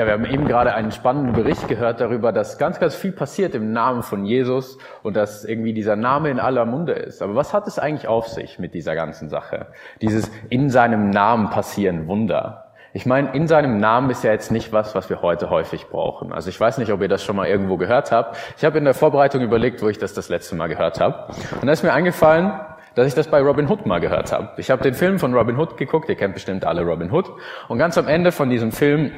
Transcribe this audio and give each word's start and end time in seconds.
Ja, 0.00 0.06
wir 0.06 0.14
haben 0.14 0.24
eben 0.24 0.48
gerade 0.48 0.72
einen 0.72 0.92
spannenden 0.92 1.34
Bericht 1.34 1.68
gehört 1.68 2.00
darüber, 2.00 2.32
dass 2.32 2.56
ganz, 2.56 2.80
ganz 2.80 2.94
viel 2.94 3.12
passiert 3.12 3.54
im 3.54 3.74
Namen 3.74 4.02
von 4.02 4.24
Jesus 4.24 4.78
und 5.02 5.14
dass 5.14 5.44
irgendwie 5.44 5.74
dieser 5.74 5.94
Name 5.94 6.30
in 6.30 6.40
aller 6.40 6.64
Munde 6.64 6.92
ist. 6.92 7.20
Aber 7.20 7.34
was 7.34 7.52
hat 7.52 7.66
es 7.66 7.78
eigentlich 7.78 8.08
auf 8.08 8.26
sich 8.26 8.58
mit 8.58 8.72
dieser 8.72 8.94
ganzen 8.94 9.28
Sache? 9.28 9.66
Dieses 10.00 10.30
in 10.48 10.70
seinem 10.70 11.10
Namen 11.10 11.50
passieren 11.50 12.08
Wunder. 12.08 12.72
Ich 12.94 13.04
meine, 13.04 13.34
in 13.34 13.46
seinem 13.46 13.76
Namen 13.76 14.08
ist 14.08 14.24
ja 14.24 14.32
jetzt 14.32 14.50
nicht 14.50 14.72
was, 14.72 14.94
was 14.94 15.10
wir 15.10 15.20
heute 15.20 15.50
häufig 15.50 15.88
brauchen. 15.88 16.32
Also 16.32 16.48
ich 16.48 16.58
weiß 16.58 16.78
nicht, 16.78 16.90
ob 16.92 17.02
ihr 17.02 17.08
das 17.08 17.22
schon 17.22 17.36
mal 17.36 17.46
irgendwo 17.46 17.76
gehört 17.76 18.10
habt. 18.10 18.38
Ich 18.56 18.64
habe 18.64 18.78
in 18.78 18.86
der 18.86 18.94
Vorbereitung 18.94 19.42
überlegt, 19.42 19.82
wo 19.82 19.90
ich 19.90 19.98
das 19.98 20.14
das 20.14 20.30
letzte 20.30 20.54
Mal 20.54 20.68
gehört 20.68 20.98
habe. 20.98 21.30
Und 21.60 21.66
da 21.66 21.72
ist 21.74 21.82
mir 21.82 21.92
eingefallen, 21.92 22.58
dass 22.94 23.06
ich 23.06 23.14
das 23.14 23.28
bei 23.28 23.42
Robin 23.42 23.68
Hood 23.68 23.84
mal 23.84 24.00
gehört 24.00 24.32
habe. 24.32 24.48
Ich 24.56 24.70
habe 24.70 24.82
den 24.82 24.94
Film 24.94 25.18
von 25.18 25.34
Robin 25.34 25.58
Hood 25.58 25.76
geguckt, 25.76 26.08
ihr 26.08 26.16
kennt 26.16 26.32
bestimmt 26.32 26.64
alle 26.64 26.84
Robin 26.84 27.12
Hood. 27.12 27.30
Und 27.68 27.76
ganz 27.76 27.98
am 27.98 28.08
Ende 28.08 28.32
von 28.32 28.48
diesem 28.48 28.72
Film 28.72 29.12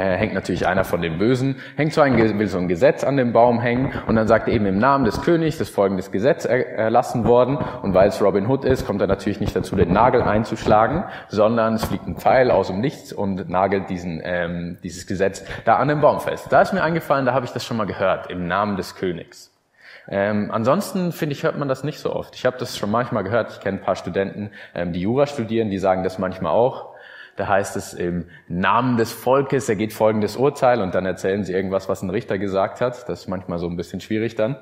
hängt 0.00 0.34
natürlich 0.34 0.66
einer 0.66 0.84
von 0.84 1.02
den 1.02 1.18
Bösen, 1.18 1.56
hängt 1.76 1.92
so 1.92 2.00
ein, 2.00 2.16
will 2.16 2.46
so 2.48 2.58
ein 2.58 2.68
Gesetz 2.68 3.04
an 3.04 3.16
dem 3.16 3.32
Baum 3.32 3.60
hängen 3.60 3.92
und 4.06 4.16
dann 4.16 4.28
sagt 4.28 4.48
er 4.48 4.54
eben 4.54 4.66
im 4.66 4.78
Namen 4.78 5.04
des 5.04 5.22
Königs 5.22 5.60
ist 5.60 5.74
folgendes 5.74 6.10
Gesetz 6.12 6.44
erlassen 6.44 7.24
worden 7.24 7.58
und 7.82 7.94
weil 7.94 8.08
es 8.08 8.22
Robin 8.22 8.46
Hood 8.46 8.64
ist, 8.64 8.86
kommt 8.86 9.00
er 9.00 9.06
natürlich 9.06 9.40
nicht 9.40 9.54
dazu, 9.56 9.76
den 9.76 9.92
Nagel 9.92 10.22
einzuschlagen, 10.22 11.04
sondern 11.28 11.74
es 11.74 11.84
fliegt 11.84 12.06
ein 12.06 12.16
Pfeil 12.16 12.50
aus 12.50 12.68
dem 12.68 12.80
Nichts 12.80 13.12
und 13.12 13.48
nagelt 13.48 13.88
diesen, 13.90 14.20
ähm, 14.24 14.78
dieses 14.82 15.06
Gesetz 15.06 15.44
da 15.64 15.76
an 15.76 15.88
dem 15.88 16.00
Baum 16.00 16.20
fest. 16.20 16.48
Da 16.50 16.62
ist 16.62 16.72
mir 16.72 16.82
eingefallen, 16.82 17.26
da 17.26 17.32
habe 17.32 17.44
ich 17.44 17.52
das 17.52 17.64
schon 17.64 17.76
mal 17.76 17.86
gehört, 17.86 18.30
im 18.30 18.46
Namen 18.46 18.76
des 18.76 18.94
Königs. 18.94 19.50
Ähm, 20.08 20.50
ansonsten 20.52 21.12
finde 21.12 21.34
ich, 21.34 21.42
hört 21.42 21.58
man 21.58 21.68
das 21.68 21.82
nicht 21.82 21.98
so 21.98 22.14
oft. 22.14 22.36
Ich 22.36 22.46
habe 22.46 22.56
das 22.58 22.76
schon 22.76 22.90
manchmal 22.90 23.24
gehört, 23.24 23.52
ich 23.52 23.60
kenne 23.60 23.78
ein 23.78 23.84
paar 23.84 23.96
Studenten, 23.96 24.50
ähm, 24.74 24.92
die 24.92 25.00
Jura 25.00 25.26
studieren, 25.26 25.70
die 25.70 25.78
sagen 25.78 26.04
das 26.04 26.18
manchmal 26.18 26.52
auch. 26.52 26.95
Da 27.36 27.48
heißt 27.48 27.76
es 27.76 27.92
im 27.92 28.26
Namen 28.48 28.96
des 28.96 29.12
Volkes 29.12 29.68
ergeht 29.68 29.92
folgendes 29.92 30.36
Urteil 30.36 30.80
und 30.80 30.94
dann 30.94 31.04
erzählen 31.04 31.44
sie 31.44 31.52
irgendwas, 31.52 31.88
was 31.88 32.02
ein 32.02 32.10
Richter 32.10 32.38
gesagt 32.38 32.80
hat. 32.80 33.08
Das 33.08 33.20
ist 33.20 33.28
manchmal 33.28 33.58
so 33.58 33.68
ein 33.68 33.76
bisschen 33.76 34.00
schwierig 34.00 34.34
dann. 34.34 34.56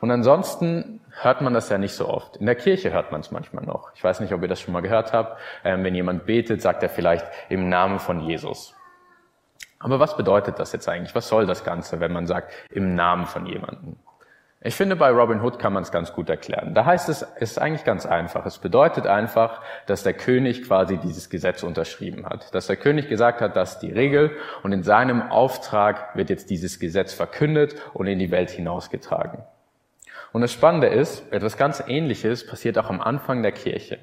Und 0.00 0.10
ansonsten 0.10 1.00
hört 1.20 1.40
man 1.40 1.54
das 1.54 1.68
ja 1.68 1.78
nicht 1.78 1.94
so 1.94 2.08
oft. 2.08 2.36
In 2.36 2.46
der 2.46 2.56
Kirche 2.56 2.92
hört 2.92 3.12
man 3.12 3.20
es 3.20 3.30
manchmal 3.30 3.64
noch. 3.64 3.90
Ich 3.94 4.02
weiß 4.02 4.20
nicht, 4.20 4.32
ob 4.32 4.42
ihr 4.42 4.48
das 4.48 4.60
schon 4.60 4.74
mal 4.74 4.82
gehört 4.82 5.12
habt. 5.12 5.38
Ähm, 5.64 5.84
wenn 5.84 5.94
jemand 5.94 6.26
betet, 6.26 6.60
sagt 6.62 6.82
er 6.82 6.88
vielleicht 6.88 7.26
im 7.48 7.68
Namen 7.68 8.00
von 8.00 8.20
Jesus. 8.20 8.74
Aber 9.78 10.00
was 10.00 10.16
bedeutet 10.16 10.58
das 10.58 10.72
jetzt 10.72 10.88
eigentlich? 10.88 11.14
Was 11.14 11.28
soll 11.28 11.46
das 11.46 11.62
Ganze, 11.62 12.00
wenn 12.00 12.12
man 12.12 12.26
sagt 12.26 12.52
im 12.70 12.94
Namen 12.94 13.26
von 13.26 13.46
jemandem? 13.46 13.96
Ich 14.62 14.74
finde, 14.74 14.96
bei 14.96 15.10
Robin 15.10 15.42
Hood 15.42 15.58
kann 15.58 15.74
man 15.74 15.82
es 15.82 15.92
ganz 15.92 16.14
gut 16.14 16.30
erklären. 16.30 16.72
Da 16.74 16.86
heißt 16.86 17.10
es, 17.10 17.22
es 17.36 17.52
ist 17.52 17.58
eigentlich 17.58 17.84
ganz 17.84 18.06
einfach. 18.06 18.46
Es 18.46 18.58
bedeutet 18.58 19.06
einfach, 19.06 19.60
dass 19.84 20.02
der 20.02 20.14
König 20.14 20.64
quasi 20.64 20.96
dieses 20.96 21.28
Gesetz 21.28 21.62
unterschrieben 21.62 22.26
hat. 22.26 22.54
Dass 22.54 22.66
der 22.66 22.76
König 22.76 23.08
gesagt 23.08 23.42
hat, 23.42 23.54
das 23.54 23.74
ist 23.74 23.80
die 23.80 23.92
Regel 23.92 24.30
und 24.62 24.72
in 24.72 24.82
seinem 24.82 25.30
Auftrag 25.30 26.16
wird 26.16 26.30
jetzt 26.30 26.48
dieses 26.48 26.80
Gesetz 26.80 27.12
verkündet 27.12 27.76
und 27.92 28.06
in 28.06 28.18
die 28.18 28.30
Welt 28.30 28.50
hinausgetragen. 28.50 29.44
Und 30.32 30.40
das 30.40 30.52
Spannende 30.52 30.88
ist, 30.88 31.30
etwas 31.32 31.58
ganz 31.58 31.84
Ähnliches 31.86 32.46
passiert 32.46 32.78
auch 32.78 32.88
am 32.88 33.00
Anfang 33.02 33.42
der 33.42 33.52
Kirche. 33.52 33.98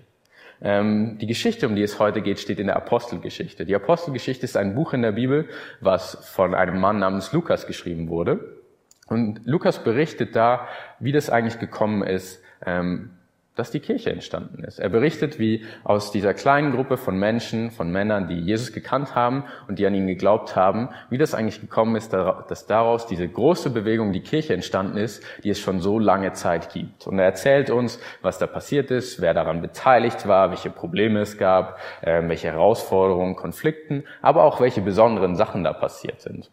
Ähm, 0.61 1.17
die 1.19 1.27
Geschichte, 1.27 1.67
um 1.67 1.75
die 1.75 1.83
es 1.83 1.99
heute 1.99 2.21
geht, 2.21 2.39
steht 2.39 2.59
in 2.59 2.67
der 2.67 2.77
Apostelgeschichte. 2.77 3.65
Die 3.65 3.75
Apostelgeschichte 3.75 4.45
ist 4.45 4.55
ein 4.55 4.75
Buch 4.75 4.93
in 4.93 5.01
der 5.01 5.11
Bibel, 5.13 5.49
was 5.81 6.29
von 6.31 6.53
einem 6.53 6.79
Mann 6.79 6.99
namens 6.99 7.33
Lukas 7.33 7.67
geschrieben 7.67 8.07
wurde. 8.07 8.62
Und 9.07 9.41
Lukas 9.45 9.83
berichtet 9.83 10.35
da, 10.35 10.67
wie 10.99 11.11
das 11.11 11.29
eigentlich 11.29 11.59
gekommen 11.59 12.03
ist, 12.03 12.41
ähm, 12.65 13.11
dass 13.55 13.69
die 13.69 13.79
Kirche 13.79 14.09
entstanden 14.11 14.63
ist. 14.63 14.79
Er 14.79 14.89
berichtet, 14.89 15.37
wie 15.37 15.63
aus 15.83 16.11
dieser 16.11 16.33
kleinen 16.33 16.71
Gruppe 16.71 16.97
von 16.97 17.17
Menschen, 17.17 17.69
von 17.69 17.91
Männern, 17.91 18.27
die 18.27 18.39
Jesus 18.39 18.73
gekannt 18.73 19.13
haben 19.13 19.43
und 19.67 19.77
die 19.77 19.85
an 19.85 19.93
ihn 19.93 20.07
geglaubt 20.07 20.55
haben, 20.55 20.89
wie 21.11 21.19
das 21.19 21.35
eigentlich 21.35 21.61
gekommen 21.61 21.95
ist, 21.95 22.13
dass 22.13 22.65
daraus 22.65 23.05
diese 23.05 23.27
große 23.27 23.69
Bewegung, 23.69 24.11
die 24.11 24.21
Kirche 24.21 24.55
entstanden 24.55 24.97
ist, 24.97 25.23
die 25.43 25.51
es 25.51 25.59
schon 25.59 25.81
so 25.81 25.99
lange 25.99 26.33
Zeit 26.33 26.73
gibt. 26.73 27.05
Und 27.05 27.19
er 27.19 27.25
erzählt 27.25 27.69
uns, 27.69 27.99
was 28.23 28.39
da 28.39 28.47
passiert 28.47 28.89
ist, 28.89 29.21
wer 29.21 29.35
daran 29.35 29.61
beteiligt 29.61 30.27
war, 30.27 30.49
welche 30.49 30.71
Probleme 30.71 31.19
es 31.19 31.37
gab, 31.37 31.77
ähm, 32.01 32.29
welche 32.29 32.47
Herausforderungen, 32.47 33.35
Konflikten, 33.35 34.03
aber 34.23 34.45
auch 34.45 34.61
welche 34.61 34.81
besonderen 34.81 35.35
Sachen 35.35 35.63
da 35.63 35.73
passiert 35.73 36.21
sind. 36.21 36.49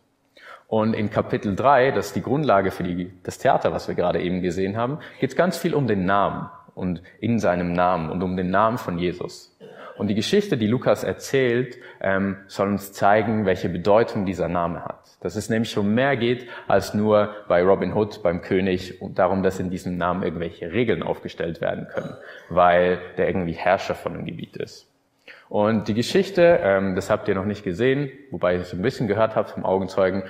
Und 0.71 0.95
in 0.95 1.11
Kapitel 1.11 1.57
3, 1.57 1.91
das 1.91 2.07
ist 2.07 2.17
die 2.17 2.23
Grundlage 2.23 2.71
für 2.71 2.85
die, 2.85 3.11
das 3.25 3.39
Theater, 3.39 3.73
was 3.73 3.89
wir 3.89 3.97
gerade 3.97 4.23
eben 4.23 4.41
gesehen 4.41 4.77
haben, 4.77 5.01
geht 5.19 5.31
es 5.31 5.37
ganz 5.37 5.59
viel 5.59 5.75
um 5.75 5.89
den 5.89 6.05
Namen 6.05 6.49
und 6.77 7.03
in 7.19 7.41
seinem 7.41 7.73
Namen 7.73 8.09
und 8.09 8.23
um 8.23 8.37
den 8.37 8.51
Namen 8.51 8.79
von 8.79 8.97
Jesus. 8.97 9.59
Und 9.99 10.07
die 10.07 10.15
Geschichte, 10.15 10.57
die 10.57 10.69
Lukas 10.69 11.03
erzählt, 11.03 11.77
ähm, 12.01 12.37
soll 12.47 12.69
uns 12.69 12.93
zeigen, 12.93 13.47
welche 13.47 13.69
Bedeutung 13.69 14.27
dieser 14.27 14.47
Name 14.49 14.85
hat. 14.85 15.01
Dass 15.21 15.35
es 15.35 15.51
nämlich 15.51 15.77
um 15.77 15.93
mehr 15.93 16.17
geht 16.17 16.47
als 16.69 16.95
nur 16.95 17.35
bei 17.49 17.65
Robin 17.65 17.93
Hood, 17.93 18.23
beim 18.23 18.41
König 18.41 19.03
und 19.03 19.19
darum, 19.19 19.43
dass 19.43 19.59
in 19.59 19.71
diesem 19.71 19.99
Namen 19.99 20.23
irgendwelche 20.23 20.73
Regeln 20.73 21.03
aufgestellt 21.03 21.61
werden 21.61 21.89
können, 21.93 22.15
weil 22.49 23.01
der 23.19 23.27
irgendwie 23.27 23.55
Herrscher 23.55 23.97
von 23.97 24.15
einem 24.15 24.25
Gebiet 24.25 24.57
ist. 24.57 24.87
Und 25.51 25.89
die 25.89 25.95
Geschichte, 25.95 26.61
ähm, 26.63 26.95
das 26.95 27.11
habt 27.11 27.27
ihr 27.27 27.35
noch 27.35 27.45
nicht 27.45 27.65
gesehen, 27.65 28.13
wobei 28.31 28.55
ich 28.55 28.63
es 28.63 28.73
ein 28.73 28.83
bisschen 28.83 29.09
gehört 29.09 29.35
habe 29.35 29.49
vom 29.49 29.65
Augenzeugen, 29.65 30.23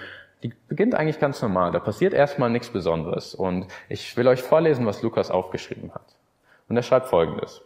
die 0.43 0.53
beginnt 0.69 0.95
eigentlich 0.95 1.21
ganz 1.21 1.41
normal. 1.43 1.73
Da 1.73 1.78
passiert 1.78 2.15
erstmal 2.15 2.51
nichts 2.51 2.71
Besonderes. 2.71 3.34
Und 3.34 3.67
ich 3.89 4.17
will 4.17 4.28
euch 4.28 4.43
vorlesen, 4.43 4.87
was 4.87 5.03
Lukas 5.03 5.31
aufgeschrieben 5.31 5.93
hat. 5.95 6.17
Und 6.69 6.77
er 6.77 6.83
schreibt 6.83 7.09
Folgendes. 7.09 7.62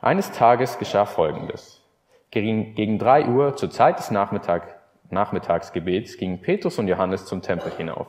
Eines 0.00 0.32
Tages 0.32 0.78
geschah 0.78 1.06
Folgendes. 1.06 1.80
Gegen 2.30 2.98
drei 2.98 3.26
Uhr 3.26 3.56
zur 3.56 3.70
Zeit 3.70 3.98
des 3.98 4.10
Nachmittag, 4.10 4.80
Nachmittagsgebets 5.10 6.16
gingen 6.16 6.40
Petrus 6.40 6.78
und 6.78 6.88
Johannes 6.88 7.26
zum 7.26 7.42
Tempel 7.42 7.70
hinauf. 7.72 8.06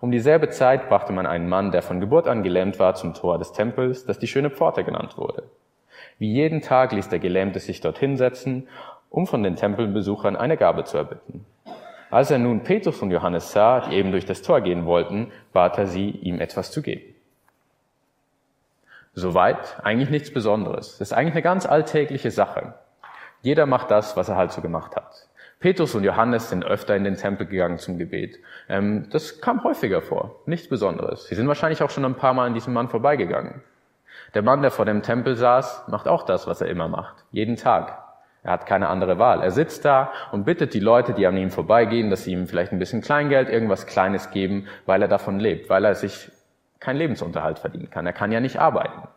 Um 0.00 0.10
dieselbe 0.10 0.48
Zeit 0.50 0.88
brachte 0.88 1.12
man 1.12 1.26
einen 1.26 1.48
Mann, 1.48 1.70
der 1.70 1.82
von 1.82 2.00
Geburt 2.00 2.26
an 2.26 2.42
gelähmt 2.42 2.78
war, 2.78 2.94
zum 2.94 3.14
Tor 3.14 3.38
des 3.38 3.52
Tempels, 3.52 4.04
das 4.06 4.18
die 4.18 4.26
schöne 4.26 4.50
Pforte 4.50 4.82
genannt 4.82 5.16
wurde. 5.16 5.44
Wie 6.18 6.32
jeden 6.32 6.62
Tag 6.62 6.92
ließ 6.92 7.08
der 7.08 7.18
Gelähmte 7.18 7.60
sich 7.60 7.80
dorthin 7.80 8.16
setzen, 8.16 8.68
um 9.10 9.26
von 9.26 9.42
den 9.42 9.56
Tempelbesuchern 9.56 10.36
eine 10.36 10.56
Gabe 10.56 10.84
zu 10.84 10.96
erbitten. 10.96 11.46
Als 12.14 12.30
er 12.30 12.38
nun 12.38 12.62
Petrus 12.62 13.02
und 13.02 13.10
Johannes 13.10 13.50
sah, 13.50 13.80
die 13.80 13.96
eben 13.96 14.12
durch 14.12 14.24
das 14.24 14.40
Tor 14.40 14.60
gehen 14.60 14.84
wollten, 14.84 15.32
bat 15.52 15.78
er 15.78 15.88
sie, 15.88 16.10
ihm 16.10 16.40
etwas 16.40 16.70
zu 16.70 16.80
geben. 16.80 17.12
Soweit 19.14 19.80
eigentlich 19.82 20.10
nichts 20.10 20.32
Besonderes. 20.32 20.98
Das 20.98 21.08
ist 21.08 21.12
eigentlich 21.12 21.34
eine 21.34 21.42
ganz 21.42 21.66
alltägliche 21.66 22.30
Sache. 22.30 22.74
Jeder 23.42 23.66
macht 23.66 23.90
das, 23.90 24.16
was 24.16 24.28
er 24.28 24.36
halt 24.36 24.52
so 24.52 24.60
gemacht 24.60 24.94
hat. 24.94 25.26
Petrus 25.58 25.96
und 25.96 26.04
Johannes 26.04 26.50
sind 26.50 26.64
öfter 26.64 26.94
in 26.94 27.02
den 27.02 27.16
Tempel 27.16 27.48
gegangen 27.48 27.78
zum 27.78 27.98
Gebet. 27.98 28.38
Ähm, 28.68 29.08
das 29.10 29.40
kam 29.40 29.64
häufiger 29.64 30.00
vor. 30.00 30.36
Nichts 30.46 30.68
Besonderes. 30.68 31.26
Sie 31.26 31.34
sind 31.34 31.48
wahrscheinlich 31.48 31.82
auch 31.82 31.90
schon 31.90 32.04
ein 32.04 32.14
paar 32.14 32.32
Mal 32.32 32.46
an 32.46 32.54
diesem 32.54 32.74
Mann 32.74 32.90
vorbeigegangen. 32.90 33.60
Der 34.34 34.42
Mann, 34.42 34.62
der 34.62 34.70
vor 34.70 34.84
dem 34.84 35.02
Tempel 35.02 35.34
saß, 35.34 35.88
macht 35.88 36.06
auch 36.06 36.22
das, 36.24 36.46
was 36.46 36.60
er 36.60 36.68
immer 36.68 36.86
macht. 36.86 37.24
Jeden 37.32 37.56
Tag. 37.56 38.03
Er 38.44 38.52
hat 38.52 38.66
keine 38.66 38.88
andere 38.88 39.18
Wahl. 39.18 39.42
Er 39.42 39.50
sitzt 39.50 39.86
da 39.86 40.12
und 40.30 40.44
bittet 40.44 40.74
die 40.74 40.80
Leute, 40.80 41.14
die 41.14 41.26
an 41.26 41.36
ihm 41.36 41.50
vorbeigehen, 41.50 42.10
dass 42.10 42.24
sie 42.24 42.32
ihm 42.32 42.46
vielleicht 42.46 42.72
ein 42.72 42.78
bisschen 42.78 43.00
Kleingeld, 43.00 43.48
irgendwas 43.48 43.86
Kleines 43.86 44.30
geben, 44.30 44.68
weil 44.84 45.00
er 45.00 45.08
davon 45.08 45.40
lebt, 45.40 45.70
weil 45.70 45.84
er 45.84 45.94
sich 45.94 46.30
keinen 46.78 46.98
Lebensunterhalt 46.98 47.58
verdienen 47.58 47.88
kann. 47.88 48.06
Er 48.06 48.12
kann 48.12 48.30
ja 48.30 48.40
nicht 48.40 48.60
arbeiten. 48.60 49.08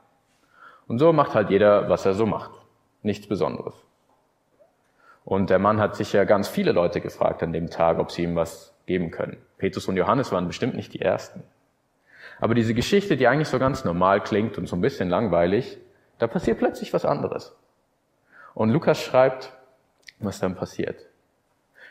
Und 0.87 0.99
so 0.99 1.11
macht 1.11 1.35
halt 1.35 1.49
jeder, 1.49 1.89
was 1.89 2.05
er 2.05 2.13
so 2.13 2.25
macht. 2.25 2.51
Nichts 3.03 3.27
Besonderes. 3.27 3.75
Und 5.25 5.49
der 5.49 5.59
Mann 5.59 5.81
hat 5.81 5.97
sicher 5.97 6.25
ganz 6.25 6.47
viele 6.47 6.71
Leute 6.71 7.01
gefragt 7.01 7.43
an 7.43 7.51
dem 7.51 7.69
Tag, 7.69 7.99
ob 7.99 8.11
sie 8.11 8.23
ihm 8.23 8.37
was 8.37 8.73
geben 8.85 9.11
können. 9.11 9.35
Petrus 9.57 9.89
und 9.89 9.97
Johannes 9.97 10.31
waren 10.31 10.47
bestimmt 10.47 10.75
nicht 10.75 10.93
die 10.93 11.01
Ersten. 11.01 11.43
Aber 12.39 12.55
diese 12.55 12.73
Geschichte, 12.73 13.17
die 13.17 13.27
eigentlich 13.27 13.49
so 13.49 13.59
ganz 13.59 13.83
normal 13.83 14.21
klingt 14.21 14.57
und 14.57 14.67
so 14.67 14.77
ein 14.77 14.81
bisschen 14.81 15.09
langweilig, 15.09 15.77
da 16.17 16.27
passiert 16.27 16.59
plötzlich 16.59 16.93
was 16.93 17.03
anderes. 17.03 17.53
Und 18.57 18.71
Lukas 18.71 18.99
schreibt, 18.99 19.53
was 20.17 20.39
dann 20.39 20.55
passiert. 20.55 21.05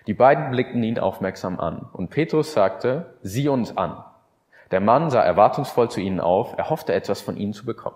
Die 0.09 0.15
beiden 0.15 0.51
blickten 0.51 0.83
ihn 0.83 0.99
aufmerksam 0.99 1.61
an 1.61 1.87
und 1.93 2.11
Petrus 2.11 2.55
sagte, 2.55 3.15
sieh 3.23 3.49
uns 3.49 3.77
an. 3.77 4.03
Der 4.73 4.81
Mann 4.81 5.09
sah 5.09 5.23
erwartungsvoll 5.23 5.89
zu 5.93 6.01
ihnen 6.01 6.19
auf, 6.19 6.55
er 6.59 6.69
hoffte 6.69 6.93
etwas 6.93 7.21
von 7.21 7.37
ihnen 7.37 7.53
zu 7.53 7.65
bekommen. 7.65 7.95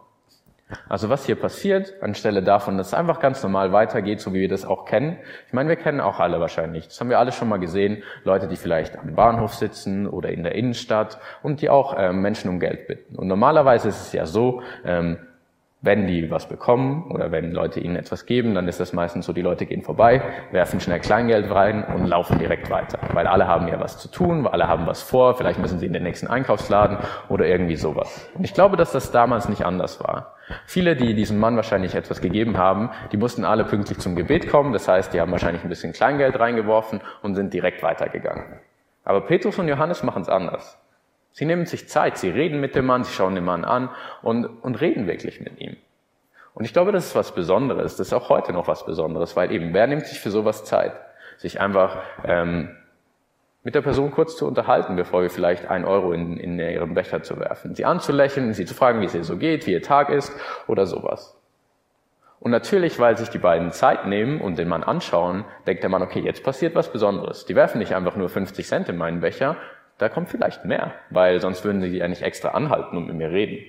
Also 0.88 1.08
was 1.08 1.26
hier 1.26 1.34
passiert, 1.34 2.00
anstelle 2.00 2.44
davon, 2.44 2.78
dass 2.78 2.88
es 2.88 2.94
einfach 2.94 3.18
ganz 3.18 3.42
normal 3.42 3.72
weitergeht, 3.72 4.20
so 4.20 4.32
wie 4.32 4.40
wir 4.42 4.48
das 4.48 4.64
auch 4.64 4.84
kennen. 4.84 5.18
Ich 5.48 5.52
meine, 5.52 5.68
wir 5.68 5.74
kennen 5.74 6.00
auch 6.00 6.20
alle 6.20 6.38
wahrscheinlich. 6.38 6.86
Das 6.86 7.00
haben 7.00 7.10
wir 7.10 7.18
alle 7.18 7.32
schon 7.32 7.48
mal 7.48 7.58
gesehen. 7.58 8.04
Leute, 8.22 8.46
die 8.46 8.54
vielleicht 8.54 8.96
am 8.96 9.16
Bahnhof 9.16 9.52
sitzen 9.56 10.06
oder 10.06 10.28
in 10.28 10.44
der 10.44 10.54
Innenstadt 10.54 11.18
und 11.42 11.60
die 11.60 11.70
auch 11.70 11.96
ähm, 11.98 12.22
Menschen 12.22 12.48
um 12.48 12.60
Geld 12.60 12.86
bitten. 12.86 13.16
Und 13.16 13.26
normalerweise 13.26 13.88
ist 13.88 14.00
es 14.00 14.12
ja 14.12 14.26
so, 14.26 14.62
ähm, 14.84 15.18
wenn 15.82 16.06
die 16.06 16.30
was 16.30 16.46
bekommen 16.46 17.10
oder 17.10 17.32
wenn 17.32 17.52
Leute 17.52 17.80
ihnen 17.80 17.96
etwas 17.96 18.26
geben, 18.26 18.54
dann 18.54 18.68
ist 18.68 18.80
das 18.80 18.92
meistens 18.92 19.24
so, 19.24 19.32
die 19.32 19.40
Leute 19.40 19.64
gehen 19.64 19.82
vorbei, 19.82 20.22
werfen 20.52 20.78
schnell 20.78 21.00
Kleingeld 21.00 21.50
rein 21.50 21.84
und 21.84 22.06
laufen 22.06 22.38
direkt 22.38 22.70
weiter. 22.70 22.98
Weil 23.14 23.26
alle 23.26 23.46
haben 23.46 23.66
ja 23.66 23.80
was 23.80 23.98
zu 23.98 24.08
tun, 24.08 24.46
alle 24.46 24.68
haben 24.68 24.86
was 24.86 25.02
vor, 25.02 25.36
vielleicht 25.36 25.58
müssen 25.58 25.78
sie 25.78 25.86
in 25.86 25.94
den 25.94 26.02
nächsten 26.02 26.26
Einkaufsladen 26.26 26.98
oder 27.30 27.46
irgendwie 27.46 27.76
sowas. 27.76 28.30
Und 28.34 28.44
ich 28.44 28.52
glaube, 28.52 28.76
dass 28.76 28.92
das 28.92 29.10
damals 29.10 29.48
nicht 29.48 29.64
anders 29.64 30.00
war. 30.00 30.34
Viele, 30.66 30.96
die 30.96 31.14
diesem 31.14 31.38
Mann 31.38 31.56
wahrscheinlich 31.56 31.94
etwas 31.94 32.20
gegeben 32.20 32.58
haben, 32.58 32.90
die 33.12 33.16
mussten 33.16 33.44
alle 33.44 33.64
pünktlich 33.64 33.98
zum 34.00 34.16
Gebet 34.16 34.48
kommen, 34.48 34.72
das 34.72 34.86
heißt, 34.86 35.14
die 35.14 35.20
haben 35.20 35.32
wahrscheinlich 35.32 35.62
ein 35.62 35.70
bisschen 35.70 35.92
Kleingeld 35.92 36.38
reingeworfen 36.38 37.00
und 37.22 37.36
sind 37.36 37.54
direkt 37.54 37.82
weitergegangen. 37.82 38.44
Aber 39.04 39.22
Petrus 39.22 39.58
und 39.58 39.68
Johannes 39.68 40.02
machen 40.02 40.22
es 40.22 40.28
anders. 40.28 40.78
Sie 41.32 41.44
nehmen 41.44 41.66
sich 41.66 41.88
Zeit, 41.88 42.18
sie 42.18 42.30
reden 42.30 42.60
mit 42.60 42.74
dem 42.74 42.86
Mann, 42.86 43.04
sie 43.04 43.12
schauen 43.12 43.34
den 43.34 43.44
Mann 43.44 43.64
an 43.64 43.90
und, 44.22 44.46
und 44.46 44.80
reden 44.80 45.06
wirklich 45.06 45.40
mit 45.40 45.60
ihm. 45.60 45.76
Und 46.54 46.64
ich 46.64 46.72
glaube, 46.72 46.92
das 46.92 47.06
ist 47.06 47.14
was 47.14 47.34
Besonderes, 47.34 47.96
das 47.96 48.08
ist 48.08 48.12
auch 48.12 48.28
heute 48.28 48.52
noch 48.52 48.66
was 48.66 48.84
Besonderes, 48.84 49.36
weil 49.36 49.52
eben, 49.52 49.72
wer 49.72 49.86
nimmt 49.86 50.06
sich 50.06 50.20
für 50.20 50.30
sowas 50.30 50.64
Zeit? 50.64 50.92
Sich 51.38 51.60
einfach 51.60 51.98
ähm, 52.24 52.76
mit 53.62 53.74
der 53.74 53.82
Person 53.82 54.10
kurz 54.10 54.36
zu 54.36 54.46
unterhalten, 54.46 54.96
bevor 54.96 55.22
wir 55.22 55.30
vielleicht 55.30 55.70
einen 55.70 55.84
Euro 55.84 56.12
in, 56.12 56.36
in 56.36 56.58
ihren 56.58 56.94
Becher 56.94 57.22
zu 57.22 57.38
werfen. 57.38 57.74
Sie 57.74 57.84
anzulächeln, 57.84 58.52
sie 58.52 58.64
zu 58.64 58.74
fragen, 58.74 59.00
wie 59.00 59.06
es 59.06 59.14
ihr 59.14 59.24
so 59.24 59.36
geht, 59.36 59.66
wie 59.66 59.72
ihr 59.72 59.82
Tag 59.82 60.10
ist 60.10 60.32
oder 60.66 60.86
sowas. 60.86 61.36
Und 62.40 62.50
natürlich, 62.50 62.98
weil 62.98 63.18
sich 63.18 63.28
die 63.28 63.38
beiden 63.38 63.70
Zeit 63.70 64.06
nehmen 64.06 64.40
und 64.40 64.58
den 64.58 64.66
Mann 64.66 64.82
anschauen, 64.82 65.44
denkt 65.66 65.82
der 65.82 65.90
Mann, 65.90 66.00
okay, 66.00 66.20
jetzt 66.20 66.42
passiert 66.42 66.74
was 66.74 66.90
Besonderes. 66.90 67.44
Die 67.44 67.54
werfen 67.54 67.78
nicht 67.78 67.94
einfach 67.94 68.16
nur 68.16 68.30
50 68.30 68.66
Cent 68.66 68.88
in 68.88 68.96
meinen 68.96 69.20
Becher, 69.20 69.56
da 70.00 70.08
kommt 70.08 70.30
vielleicht 70.30 70.64
mehr, 70.64 70.92
weil 71.10 71.40
sonst 71.40 71.64
würden 71.64 71.82
sie 71.82 71.98
ja 71.98 72.08
nicht 72.08 72.22
extra 72.22 72.50
anhalten 72.50 72.96
und 72.96 73.06
mit 73.06 73.16
mir 73.16 73.30
reden. 73.30 73.64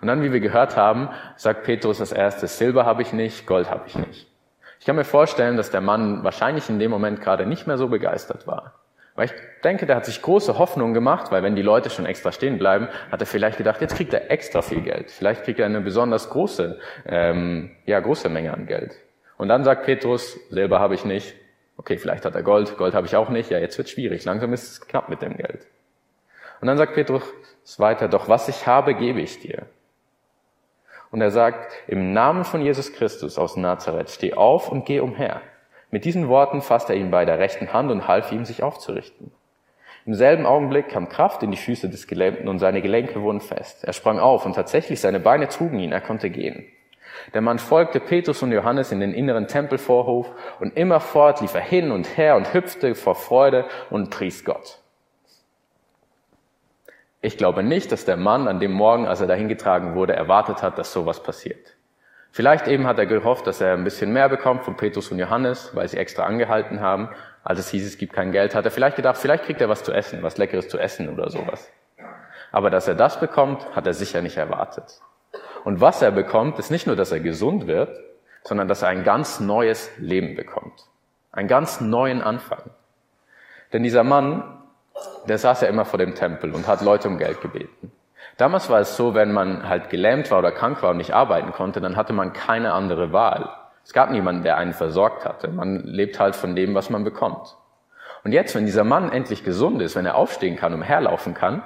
Und 0.00 0.08
dann, 0.08 0.22
wie 0.22 0.32
wir 0.32 0.40
gehört 0.40 0.76
haben, 0.76 1.08
sagt 1.36 1.64
Petrus 1.64 2.00
als 2.00 2.12
erstes, 2.12 2.58
Silber 2.58 2.84
habe 2.84 3.02
ich 3.02 3.12
nicht, 3.12 3.46
Gold 3.46 3.70
habe 3.70 3.84
ich 3.86 3.96
nicht. 3.96 4.28
Ich 4.80 4.86
kann 4.86 4.96
mir 4.96 5.04
vorstellen, 5.04 5.56
dass 5.56 5.70
der 5.70 5.80
Mann 5.80 6.24
wahrscheinlich 6.24 6.68
in 6.68 6.78
dem 6.78 6.90
Moment 6.90 7.20
gerade 7.20 7.46
nicht 7.46 7.66
mehr 7.66 7.78
so 7.78 7.88
begeistert 7.88 8.46
war. 8.46 8.74
Weil 9.14 9.26
ich 9.26 9.32
denke, 9.62 9.86
der 9.86 9.94
hat 9.96 10.04
sich 10.04 10.20
große 10.20 10.58
Hoffnung 10.58 10.92
gemacht, 10.92 11.30
weil 11.30 11.44
wenn 11.44 11.54
die 11.54 11.62
Leute 11.62 11.88
schon 11.88 12.04
extra 12.04 12.32
stehen 12.32 12.58
bleiben, 12.58 12.88
hat 13.12 13.20
er 13.20 13.26
vielleicht 13.26 13.58
gedacht, 13.58 13.80
jetzt 13.80 13.96
kriegt 13.96 14.12
er 14.12 14.32
extra 14.32 14.60
viel 14.60 14.80
Geld. 14.80 15.12
Vielleicht 15.12 15.44
kriegt 15.44 15.60
er 15.60 15.66
eine 15.66 15.80
besonders 15.80 16.28
große, 16.30 16.80
ähm, 17.06 17.70
ja, 17.86 18.00
große 18.00 18.28
Menge 18.28 18.52
an 18.52 18.66
Geld. 18.66 18.96
Und 19.38 19.48
dann 19.48 19.62
sagt 19.62 19.84
Petrus, 19.84 20.38
Silber 20.50 20.80
habe 20.80 20.94
ich 20.96 21.04
nicht, 21.04 21.36
Okay, 21.76 21.98
vielleicht 21.98 22.24
hat 22.24 22.34
er 22.34 22.42
Gold, 22.42 22.76
Gold 22.76 22.94
habe 22.94 23.06
ich 23.06 23.16
auch 23.16 23.28
nicht, 23.28 23.50
ja, 23.50 23.58
jetzt 23.58 23.76
wird 23.78 23.88
schwierig, 23.88 24.24
langsam 24.24 24.52
ist 24.52 24.70
es 24.70 24.80
knapp 24.80 25.08
mit 25.08 25.22
dem 25.22 25.36
Geld. 25.36 25.66
Und 26.60 26.68
dann 26.68 26.78
sagt 26.78 26.94
Petrus 26.94 27.22
weiter, 27.78 28.08
doch 28.08 28.28
was 28.28 28.48
ich 28.48 28.66
habe, 28.66 28.94
gebe 28.94 29.20
ich 29.20 29.40
dir. 29.40 29.66
Und 31.10 31.20
er 31.20 31.30
sagt, 31.30 31.72
im 31.86 32.12
Namen 32.12 32.44
von 32.44 32.60
Jesus 32.60 32.92
Christus 32.92 33.38
aus 33.38 33.56
Nazareth, 33.56 34.10
steh 34.10 34.34
auf 34.34 34.70
und 34.70 34.84
geh 34.84 35.00
umher. 35.00 35.42
Mit 35.90 36.04
diesen 36.04 36.28
Worten 36.28 36.60
fasste 36.60 36.92
er 36.92 36.98
ihn 36.98 37.10
bei 37.10 37.24
der 37.24 37.38
rechten 37.38 37.72
Hand 37.72 37.90
und 37.90 38.08
half 38.08 38.32
ihm, 38.32 38.44
sich 38.44 38.62
aufzurichten. 38.62 39.30
Im 40.06 40.14
selben 40.14 40.44
Augenblick 40.44 40.88
kam 40.88 41.08
Kraft 41.08 41.42
in 41.42 41.50
die 41.50 41.56
Füße 41.56 41.88
des 41.88 42.06
Gelähmten 42.06 42.48
und 42.48 42.58
seine 42.58 42.82
Gelenke 42.82 43.22
wurden 43.22 43.40
fest. 43.40 43.84
Er 43.84 43.92
sprang 43.92 44.18
auf 44.18 44.44
und 44.44 44.54
tatsächlich 44.54 45.00
seine 45.00 45.20
Beine 45.20 45.48
trugen 45.48 45.78
ihn, 45.78 45.92
er 45.92 46.00
konnte 46.00 46.30
gehen. 46.30 46.66
Der 47.32 47.40
Mann 47.40 47.58
folgte 47.58 48.00
Petrus 48.00 48.42
und 48.42 48.52
Johannes 48.52 48.92
in 48.92 49.00
den 49.00 49.12
inneren 49.12 49.46
Tempelvorhof 49.46 50.30
und 50.60 50.76
immerfort 50.76 51.40
lief 51.40 51.54
er 51.54 51.60
hin 51.60 51.90
und 51.90 52.16
her 52.16 52.36
und 52.36 52.52
hüpfte 52.52 52.94
vor 52.94 53.14
Freude 53.14 53.66
und 53.90 54.10
pries 54.10 54.44
Gott. 54.44 54.78
Ich 57.20 57.38
glaube 57.38 57.62
nicht, 57.62 57.90
dass 57.90 58.04
der 58.04 58.18
Mann 58.18 58.48
an 58.48 58.60
dem 58.60 58.72
Morgen, 58.72 59.06
als 59.06 59.22
er 59.22 59.26
dahin 59.26 59.48
getragen 59.48 59.94
wurde, 59.94 60.12
erwartet 60.12 60.62
hat, 60.62 60.78
dass 60.78 60.92
sowas 60.92 61.22
passiert. 61.22 61.74
Vielleicht 62.30 62.68
eben 62.68 62.86
hat 62.86 62.98
er 62.98 63.06
gehofft, 63.06 63.46
dass 63.46 63.60
er 63.60 63.74
ein 63.74 63.84
bisschen 63.84 64.12
mehr 64.12 64.28
bekommt 64.28 64.64
von 64.64 64.76
Petrus 64.76 65.10
und 65.10 65.18
Johannes, 65.18 65.70
weil 65.74 65.88
sie 65.88 65.96
extra 65.96 66.24
angehalten 66.24 66.80
haben. 66.80 67.08
Als 67.44 67.60
es 67.60 67.70
hieß, 67.70 67.86
es 67.86 67.96
gibt 67.96 68.12
kein 68.12 68.32
Geld, 68.32 68.54
hat 68.54 68.64
er 68.64 68.70
vielleicht 68.70 68.96
gedacht, 68.96 69.16
vielleicht 69.16 69.44
kriegt 69.44 69.60
er 69.60 69.68
was 69.68 69.84
zu 69.84 69.92
essen, 69.92 70.22
was 70.22 70.36
Leckeres 70.36 70.68
zu 70.68 70.78
essen 70.78 71.08
oder 71.08 71.30
sowas. 71.30 71.70
Aber 72.50 72.70
dass 72.70 72.88
er 72.88 72.94
das 72.94 73.20
bekommt, 73.20 73.74
hat 73.74 73.86
er 73.86 73.94
sicher 73.94 74.20
nicht 74.20 74.36
erwartet. 74.36 75.00
Und 75.64 75.80
was 75.80 76.02
er 76.02 76.10
bekommt, 76.10 76.58
ist 76.58 76.70
nicht 76.70 76.86
nur, 76.86 76.94
dass 76.94 77.10
er 77.10 77.20
gesund 77.20 77.66
wird, 77.66 77.98
sondern 78.44 78.68
dass 78.68 78.82
er 78.82 78.88
ein 78.88 79.02
ganz 79.02 79.40
neues 79.40 79.90
Leben 79.98 80.36
bekommt. 80.36 80.74
Einen 81.32 81.48
ganz 81.48 81.80
neuen 81.80 82.22
Anfang. 82.22 82.62
Denn 83.72 83.82
dieser 83.82 84.04
Mann, 84.04 84.44
der 85.26 85.38
saß 85.38 85.62
ja 85.62 85.68
immer 85.68 85.86
vor 85.86 85.98
dem 85.98 86.14
Tempel 86.14 86.54
und 86.54 86.68
hat 86.68 86.82
Leute 86.82 87.08
um 87.08 87.18
Geld 87.18 87.40
gebeten. 87.40 87.90
Damals 88.36 88.68
war 88.68 88.80
es 88.80 88.96
so, 88.96 89.14
wenn 89.14 89.32
man 89.32 89.68
halt 89.68 89.90
gelähmt 89.90 90.30
war 90.30 90.38
oder 90.40 90.52
krank 90.52 90.82
war 90.82 90.90
und 90.90 90.98
nicht 90.98 91.14
arbeiten 91.14 91.52
konnte, 91.52 91.80
dann 91.80 91.96
hatte 91.96 92.12
man 92.12 92.32
keine 92.32 92.72
andere 92.72 93.12
Wahl. 93.12 93.48
Es 93.84 93.92
gab 93.92 94.10
niemanden, 94.10 94.42
der 94.42 94.58
einen 94.58 94.72
versorgt 94.74 95.24
hatte. 95.24 95.48
Man 95.48 95.84
lebt 95.84 96.20
halt 96.20 96.36
von 96.36 96.54
dem, 96.54 96.74
was 96.74 96.90
man 96.90 97.04
bekommt. 97.04 97.56
Und 98.22 98.32
jetzt, 98.32 98.54
wenn 98.54 98.66
dieser 98.66 98.84
Mann 98.84 99.10
endlich 99.10 99.44
gesund 99.44 99.80
ist, 99.82 99.96
wenn 99.96 100.06
er 100.06 100.16
aufstehen 100.16 100.56
kann, 100.56 100.74
umherlaufen 100.74 101.34
kann, 101.34 101.62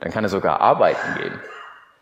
dann 0.00 0.12
kann 0.12 0.24
er 0.24 0.30
sogar 0.30 0.60
arbeiten 0.60 1.14
gehen 1.18 1.40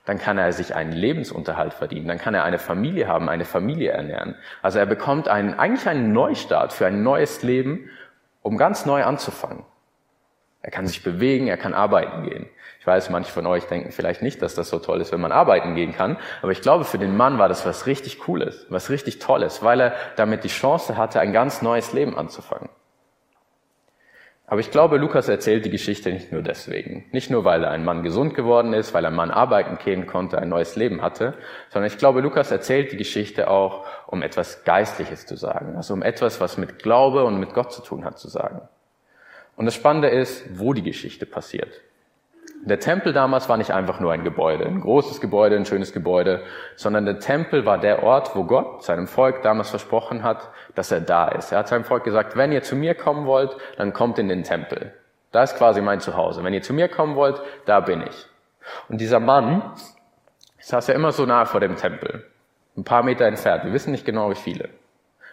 dann 0.08 0.18
kann 0.18 0.38
er 0.38 0.54
sich 0.54 0.74
einen 0.74 0.92
Lebensunterhalt 0.92 1.74
verdienen, 1.74 2.08
dann 2.08 2.16
kann 2.16 2.32
er 2.32 2.42
eine 2.42 2.58
Familie 2.58 3.08
haben, 3.08 3.28
eine 3.28 3.44
Familie 3.44 3.90
ernähren. 3.90 4.36
Also 4.62 4.78
er 4.78 4.86
bekommt 4.86 5.28
einen, 5.28 5.52
eigentlich 5.52 5.86
einen 5.86 6.14
Neustart 6.14 6.72
für 6.72 6.86
ein 6.86 7.02
neues 7.02 7.42
Leben, 7.42 7.90
um 8.40 8.56
ganz 8.56 8.86
neu 8.86 9.04
anzufangen. 9.04 9.64
Er 10.62 10.70
kann 10.70 10.86
sich 10.86 11.02
bewegen, 11.02 11.46
er 11.46 11.58
kann 11.58 11.74
arbeiten 11.74 12.22
gehen. 12.22 12.48
Ich 12.80 12.86
weiß, 12.86 13.10
manche 13.10 13.30
von 13.30 13.44
euch 13.46 13.64
denken 13.66 13.92
vielleicht 13.92 14.22
nicht, 14.22 14.40
dass 14.40 14.54
das 14.54 14.70
so 14.70 14.78
toll 14.78 15.02
ist, 15.02 15.12
wenn 15.12 15.20
man 15.20 15.30
arbeiten 15.30 15.74
gehen 15.74 15.92
kann, 15.92 16.16
aber 16.40 16.52
ich 16.52 16.62
glaube, 16.62 16.86
für 16.86 16.98
den 16.98 17.14
Mann 17.14 17.38
war 17.38 17.50
das 17.50 17.66
was 17.66 17.84
richtig 17.84 18.18
Cooles, 18.18 18.64
was 18.70 18.88
richtig 18.88 19.18
Tolles, 19.18 19.62
weil 19.62 19.78
er 19.78 19.94
damit 20.16 20.42
die 20.42 20.48
Chance 20.48 20.96
hatte, 20.96 21.20
ein 21.20 21.34
ganz 21.34 21.60
neues 21.60 21.92
Leben 21.92 22.16
anzufangen. 22.16 22.70
Aber 24.50 24.60
ich 24.60 24.70
glaube, 24.70 24.96
Lukas 24.96 25.28
erzählt 25.28 25.66
die 25.66 25.70
Geschichte 25.70 26.10
nicht 26.10 26.32
nur 26.32 26.40
deswegen. 26.40 27.04
Nicht 27.12 27.28
nur, 27.28 27.44
weil 27.44 27.64
er 27.64 27.70
ein 27.70 27.84
Mann 27.84 28.02
gesund 28.02 28.34
geworden 28.34 28.72
ist, 28.72 28.94
weil 28.94 29.04
ein 29.04 29.14
Mann 29.14 29.30
arbeiten 29.30 29.76
gehen 29.84 30.06
konnte, 30.06 30.38
ein 30.38 30.48
neues 30.48 30.74
Leben 30.74 31.02
hatte, 31.02 31.34
sondern 31.68 31.90
ich 31.92 31.98
glaube, 31.98 32.22
Lukas 32.22 32.50
erzählt 32.50 32.90
die 32.90 32.96
Geschichte 32.96 33.50
auch, 33.50 33.84
um 34.06 34.22
etwas 34.22 34.64
Geistliches 34.64 35.26
zu 35.26 35.36
sagen. 35.36 35.76
Also 35.76 35.92
um 35.92 36.02
etwas, 36.02 36.40
was 36.40 36.56
mit 36.56 36.78
Glaube 36.78 37.24
und 37.24 37.38
mit 37.38 37.52
Gott 37.52 37.72
zu 37.72 37.82
tun 37.82 38.06
hat, 38.06 38.18
zu 38.18 38.28
sagen. 38.28 38.62
Und 39.56 39.66
das 39.66 39.74
Spannende 39.74 40.08
ist, 40.08 40.58
wo 40.58 40.72
die 40.72 40.82
Geschichte 40.82 41.26
passiert. 41.26 41.82
Der 42.64 42.80
Tempel 42.80 43.12
damals 43.12 43.48
war 43.48 43.56
nicht 43.56 43.72
einfach 43.72 44.00
nur 44.00 44.12
ein 44.12 44.24
Gebäude, 44.24 44.66
ein 44.66 44.80
großes 44.80 45.20
Gebäude, 45.20 45.56
ein 45.56 45.64
schönes 45.64 45.92
Gebäude, 45.92 46.42
sondern 46.76 47.06
der 47.06 47.18
Tempel 47.18 47.64
war 47.64 47.78
der 47.78 48.02
Ort, 48.02 48.34
wo 48.34 48.44
Gott 48.44 48.82
seinem 48.82 49.06
Volk 49.06 49.42
damals 49.42 49.70
versprochen 49.70 50.22
hat, 50.22 50.50
dass 50.74 50.90
er 50.90 51.00
da 51.00 51.28
ist. 51.28 51.52
Er 51.52 51.58
hat 51.58 51.68
seinem 51.68 51.84
Volk 51.84 52.04
gesagt, 52.04 52.36
wenn 52.36 52.52
ihr 52.52 52.62
zu 52.62 52.76
mir 52.76 52.94
kommen 52.94 53.26
wollt, 53.26 53.56
dann 53.76 53.92
kommt 53.92 54.18
in 54.18 54.28
den 54.28 54.42
Tempel. 54.42 54.92
Da 55.30 55.42
ist 55.42 55.56
quasi 55.56 55.80
mein 55.80 56.00
Zuhause. 56.00 56.42
Wenn 56.42 56.54
ihr 56.54 56.62
zu 56.62 56.74
mir 56.74 56.88
kommen 56.88 57.16
wollt, 57.16 57.40
da 57.64 57.80
bin 57.80 58.02
ich. 58.02 58.26
Und 58.88 59.00
dieser 59.00 59.20
Mann 59.20 59.62
saß 60.60 60.88
ja 60.88 60.94
immer 60.94 61.12
so 61.12 61.26
nahe 61.26 61.46
vor 61.46 61.60
dem 61.60 61.76
Tempel. 61.76 62.24
Ein 62.76 62.84
paar 62.84 63.02
Meter 63.02 63.26
entfernt. 63.26 63.64
Wir 63.64 63.72
wissen 63.72 63.92
nicht 63.92 64.04
genau, 64.04 64.30
wie 64.30 64.34
viele. 64.34 64.68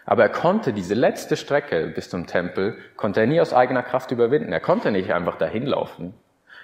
Aber 0.04 0.22
er 0.22 0.28
konnte 0.28 0.72
diese 0.72 0.94
letzte 0.94 1.36
Strecke 1.36 1.88
bis 1.88 2.08
zum 2.08 2.26
Tempel, 2.26 2.76
konnte 2.96 3.20
er 3.20 3.26
nie 3.26 3.40
aus 3.40 3.52
eigener 3.52 3.82
Kraft 3.82 4.10
überwinden. 4.10 4.52
Er 4.52 4.60
konnte 4.60 4.90
nicht 4.90 5.12
einfach 5.12 5.36
dahin 5.36 5.66
laufen. 5.66 6.14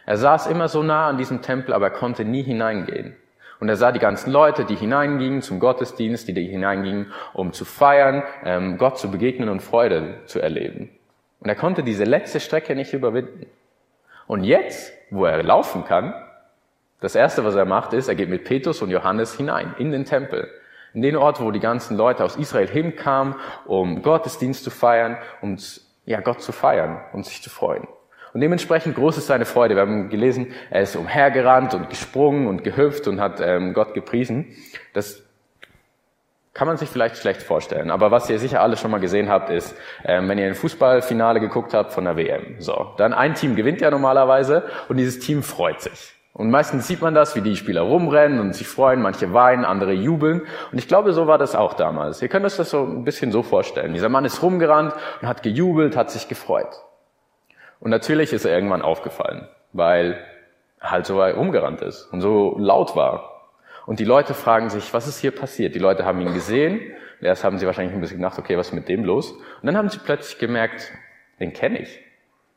Er 0.07 0.17
saß 0.17 0.47
immer 0.49 0.69
so 0.69 0.83
nah 0.83 1.09
an 1.09 1.19
diesem 1.19 1.43
Tempel, 1.43 1.75
aber 1.75 1.87
er 1.87 1.93
konnte 1.93 2.25
nie 2.25 2.43
hineingehen. 2.43 3.17
Und 3.61 3.69
er 3.69 3.77
sah 3.77 3.93
die 3.93 4.01
ganzen 4.01 4.33
Leute, 4.33 4.65
die 4.65 4.75
hineingingen 4.75 5.41
zum 5.41 5.61
Gottesdienst, 5.61 6.27
die, 6.27 6.49
hineingingen, 6.49 7.13
um 7.33 7.53
zu 7.53 7.65
feiern, 7.65 8.25
ähm, 8.45 8.77
Gott 8.77 8.99
zu 8.99 9.11
begegnen 9.11 9.49
und 9.49 9.63
Freude 9.63 10.19
zu 10.27 10.41
erleben. 10.41 10.91
Und 11.39 11.49
er 11.49 11.55
konnte 11.55 11.85
diese 11.85 12.03
letzte 12.03 12.41
Strecke 12.41 12.75
nicht 12.75 12.93
überwinden. 12.93 13.47
Und 14.27 14.43
jetzt, 14.43 14.93
wo 15.11 15.27
er 15.27 15.43
laufen 15.45 15.85
kann, 15.85 16.13
das 17.01 17.15
erste, 17.15 17.45
was 17.45 17.55
er 17.55 17.65
macht, 17.65 17.93
ist, 17.93 18.09
er 18.09 18.15
geht 18.15 18.29
mit 18.29 18.45
Petrus 18.45 18.83
und 18.83 18.91
Johannes 18.91 19.37
hinein 19.37 19.75
in 19.79 19.93
den 19.93 20.05
Tempel. 20.05 20.49
In 20.95 21.03
den 21.03 21.17
Ort, 21.17 21.41
wo 21.41 21.51
die 21.51 21.61
ganzen 21.61 21.97
Leute 21.97 22.25
aus 22.25 22.37
Israel 22.37 22.69
hinkamen, 22.69 23.37
um 23.67 24.03
Gottesdienst 24.03 24.65
zu 24.65 24.71
feiern, 24.71 25.19
um 25.41 25.57
ja, 26.05 26.21
Gott 26.21 26.43
zu 26.43 26.53
feiern 26.53 27.01
und 27.13 27.27
sich 27.27 27.43
zu 27.43 27.51
freuen. 27.51 27.87
Und 28.33 28.41
dementsprechend 28.41 28.95
groß 28.95 29.19
ist 29.19 29.27
seine 29.27 29.45
Freude. 29.45 29.75
Wir 29.75 29.83
haben 29.83 30.09
gelesen, 30.09 30.49
er 30.71 30.83
ist 30.83 30.97
umhergerannt 30.97 31.75
und 31.75 31.91
gesprungen 31.91 32.47
und 32.47 32.65
gehüpft 32.65 33.07
und 33.07 33.21
hat 33.21 33.41
ähm, 33.41 33.75
Gott 33.75 33.93
gepriesen. 33.95 34.57
Das 34.95 35.23
kann 36.55 36.67
man 36.67 36.77
sich 36.77 36.89
vielleicht 36.89 37.17
schlecht 37.17 37.43
vorstellen. 37.43 37.91
Aber 37.91 38.11
was 38.11 38.29
ihr 38.29 38.39
sicher 38.39 38.61
alle 38.61 38.77
schon 38.77 38.91
mal 38.91 39.01
gesehen 39.01 39.29
habt, 39.29 39.51
ist, 39.51 39.75
ähm, 40.05 40.29
wenn 40.29 40.39
ihr 40.39 40.47
ein 40.47 40.55
Fußballfinale 40.55 41.41
geguckt 41.41 41.75
habt 41.75 41.93
von 41.93 42.05
der 42.05 42.17
WM. 42.17 42.57
So, 42.59 42.93
dann 42.99 43.13
ein 43.13 43.35
Team 43.35 43.57
gewinnt 43.57 43.81
ja 43.81 43.91
normalerweise 43.91 44.65
und 44.89 44.97
dieses 44.97 45.19
Team 45.19 45.43
freut 45.43 45.81
sich. 45.81 46.15
Und 46.35 46.51
meistens 46.51 46.87
sieht 46.87 47.03
man 47.03 47.15
das, 47.15 47.37
wie 47.37 47.43
die 47.43 47.57
Spieler 47.57 47.83
rumrennen 47.83 48.41
und 48.41 48.55
sich 48.55 48.67
freuen, 48.67 49.03
manche 49.03 49.35
weinen, 49.35 49.67
andere 49.67 49.93
jubeln. 49.93 50.43
Und 50.73 50.79
ich 50.79 50.89
glaube, 50.89 51.13
so 51.13 51.27
war 51.27 51.37
das 51.37 51.55
auch 51.55 51.75
damals. 51.75 52.23
Ihr 52.23 52.29
könnt 52.29 52.47
euch 52.47 52.57
das 52.57 52.71
so 52.71 52.85
ein 52.85 53.05
bisschen 53.05 53.33
so 53.33 53.43
vorstellen. 53.43 53.93
Dieser 53.93 54.09
Mann 54.09 54.25
ist 54.25 54.43
rumgerannt 54.43 54.95
und 55.21 55.29
hat 55.29 55.43
gejubelt, 55.43 55.95
hat 55.95 56.11
sich 56.11 56.29
gefreut. 56.29 56.83
Und 57.83 57.91
natürlich 57.91 58.33
ist 58.33 58.45
er 58.45 58.55
irgendwann 58.55 58.81
aufgefallen, 58.81 59.49
weil 59.73 60.25
er 60.79 60.93
halt 60.93 61.05
so 61.05 61.19
weit 61.19 61.37
rumgerannt 61.37 61.83
ist 61.83 62.05
und 62.13 62.21
so 62.21 62.57
laut 62.57 62.95
war. 62.95 63.51
Und 63.87 63.99
die 63.99 64.05
Leute 64.05 64.35
fragen 64.35 64.71
sich, 64.71 64.95
was 64.95 65.09
ist 65.09 65.19
hier 65.19 65.33
passiert? 65.33 65.75
Die 65.75 65.81
Leute 65.81 66.05
haben 66.05 66.21
ihn 66.21 66.33
gesehen. 66.33 66.81
Erst 67.21 67.43
haben 67.43 67.59
sie 67.59 67.67
wahrscheinlich 67.67 67.93
ein 67.93 68.01
bisschen 68.01 68.19
gedacht, 68.19 68.39
okay, 68.39 68.57
was 68.57 68.69
ist 68.69 68.73
mit 68.73 68.89
dem 68.89 69.05
los? 69.05 69.33
Und 69.33 69.65
dann 69.65 69.77
haben 69.77 69.89
sie 69.89 69.99
plötzlich 69.99 70.39
gemerkt, 70.39 70.93
den 71.41 71.53
kenne 71.53 71.81
ich. 71.81 72.01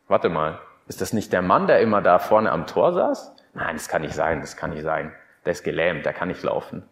Warte 0.08 0.30
mal, 0.30 0.60
ist 0.88 1.02
das 1.02 1.12
nicht 1.12 1.34
der 1.34 1.42
Mann, 1.42 1.66
der 1.66 1.80
immer 1.80 2.04
da 2.04 2.20
vorne 2.20 2.52
am 2.52 2.68
Tor 2.68 2.94
saß? 2.94 3.36
Nein, 3.56 3.76
das 3.76 3.90
kann 3.90 4.04
nicht 4.04 4.14
sein, 4.14 4.42
das 4.42 4.56
kann 4.56 4.70
nicht 4.70 4.84
sein. 4.84 5.12
Der 5.44 5.54
ist 5.54 5.64
gelähmt, 5.64 6.06
der 6.06 6.14
kann 6.14 6.28
nicht 6.28 6.44
laufen. 6.44 6.84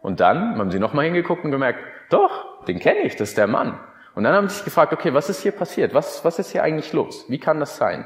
Und 0.00 0.20
dann 0.20 0.58
haben 0.58 0.70
sie 0.70 0.78
nochmal 0.78 1.06
hingeguckt 1.06 1.44
und 1.44 1.50
gemerkt, 1.50 1.80
doch, 2.10 2.64
den 2.66 2.78
kenne 2.78 3.00
ich, 3.00 3.16
das 3.16 3.30
ist 3.30 3.38
der 3.38 3.48
Mann. 3.48 3.80
Und 4.18 4.24
dann 4.24 4.34
haben 4.34 4.48
sie 4.48 4.56
sich 4.56 4.64
gefragt, 4.64 4.92
okay, 4.92 5.14
was 5.14 5.30
ist 5.30 5.42
hier 5.42 5.52
passiert? 5.52 5.94
Was, 5.94 6.24
was 6.24 6.40
ist 6.40 6.50
hier 6.50 6.64
eigentlich 6.64 6.92
los? 6.92 7.26
Wie 7.28 7.38
kann 7.38 7.60
das 7.60 7.76
sein? 7.76 8.04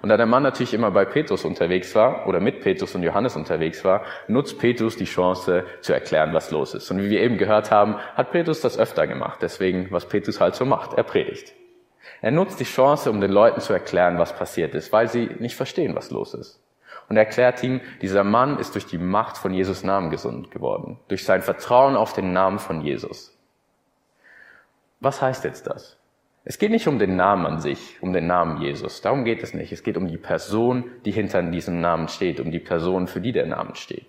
Und 0.00 0.08
da 0.08 0.16
der 0.16 0.24
Mann 0.24 0.42
natürlich 0.42 0.72
immer 0.72 0.90
bei 0.90 1.04
Petrus 1.04 1.44
unterwegs 1.44 1.94
war 1.94 2.26
oder 2.26 2.40
mit 2.40 2.62
Petrus 2.62 2.94
und 2.94 3.02
Johannes 3.02 3.36
unterwegs 3.36 3.84
war, 3.84 4.04
nutzt 4.26 4.58
Petrus 4.58 4.96
die 4.96 5.04
Chance 5.04 5.66
zu 5.82 5.92
erklären, 5.92 6.32
was 6.32 6.50
los 6.50 6.72
ist. 6.72 6.90
Und 6.90 7.02
wie 7.02 7.10
wir 7.10 7.20
eben 7.20 7.36
gehört 7.36 7.70
haben, 7.70 7.96
hat 8.14 8.30
Petrus 8.30 8.62
das 8.62 8.78
öfter 8.78 9.06
gemacht. 9.06 9.40
Deswegen, 9.42 9.88
was 9.90 10.06
Petrus 10.06 10.40
halt 10.40 10.54
so 10.54 10.64
macht, 10.64 10.94
er 10.94 11.02
predigt. 11.02 11.52
Er 12.22 12.30
nutzt 12.30 12.58
die 12.58 12.64
Chance, 12.64 13.10
um 13.10 13.20
den 13.20 13.30
Leuten 13.30 13.60
zu 13.60 13.74
erklären, 13.74 14.16
was 14.18 14.34
passiert 14.34 14.74
ist, 14.74 14.94
weil 14.94 15.08
sie 15.08 15.28
nicht 15.40 15.56
verstehen, 15.56 15.94
was 15.94 16.10
los 16.10 16.32
ist. 16.32 16.58
Und 17.10 17.18
er 17.18 17.24
erklärt 17.24 17.62
ihm, 17.62 17.82
dieser 18.00 18.24
Mann 18.24 18.58
ist 18.58 18.72
durch 18.76 18.86
die 18.86 18.96
Macht 18.96 19.36
von 19.36 19.52
Jesus 19.52 19.84
Namen 19.84 20.08
gesund 20.08 20.50
geworden, 20.50 20.98
durch 21.08 21.26
sein 21.26 21.42
Vertrauen 21.42 21.96
auf 21.96 22.14
den 22.14 22.32
Namen 22.32 22.58
von 22.58 22.80
Jesus. 22.80 23.36
Was 25.00 25.22
heißt 25.22 25.44
jetzt 25.44 25.66
das? 25.66 25.96
Es 26.44 26.58
geht 26.58 26.70
nicht 26.70 26.88
um 26.88 26.98
den 26.98 27.16
Namen 27.16 27.46
an 27.46 27.60
sich, 27.60 27.98
um 28.00 28.12
den 28.12 28.26
Namen 28.26 28.62
Jesus. 28.62 29.02
Darum 29.02 29.24
geht 29.24 29.42
es 29.42 29.52
nicht. 29.52 29.72
Es 29.72 29.82
geht 29.82 29.96
um 29.96 30.08
die 30.08 30.16
Person, 30.16 30.84
die 31.04 31.10
hinter 31.10 31.42
diesem 31.42 31.80
Namen 31.80 32.08
steht, 32.08 32.40
um 32.40 32.50
die 32.50 32.58
Person, 32.58 33.06
für 33.06 33.20
die 33.20 33.32
der 33.32 33.46
Name 33.46 33.76
steht. 33.76 34.06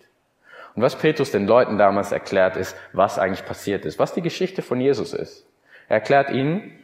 Und 0.75 0.81
was 0.81 0.97
Petrus 0.97 1.31
den 1.31 1.47
Leuten 1.47 1.77
damals 1.77 2.11
erklärt, 2.11 2.55
ist, 2.55 2.77
was 2.93 3.19
eigentlich 3.19 3.45
passiert 3.45 3.85
ist, 3.85 3.99
was 3.99 4.13
die 4.13 4.21
Geschichte 4.21 4.61
von 4.61 4.79
Jesus 4.79 5.13
ist. 5.13 5.45
Er 5.89 5.95
erklärt 5.95 6.29
ihnen, 6.29 6.79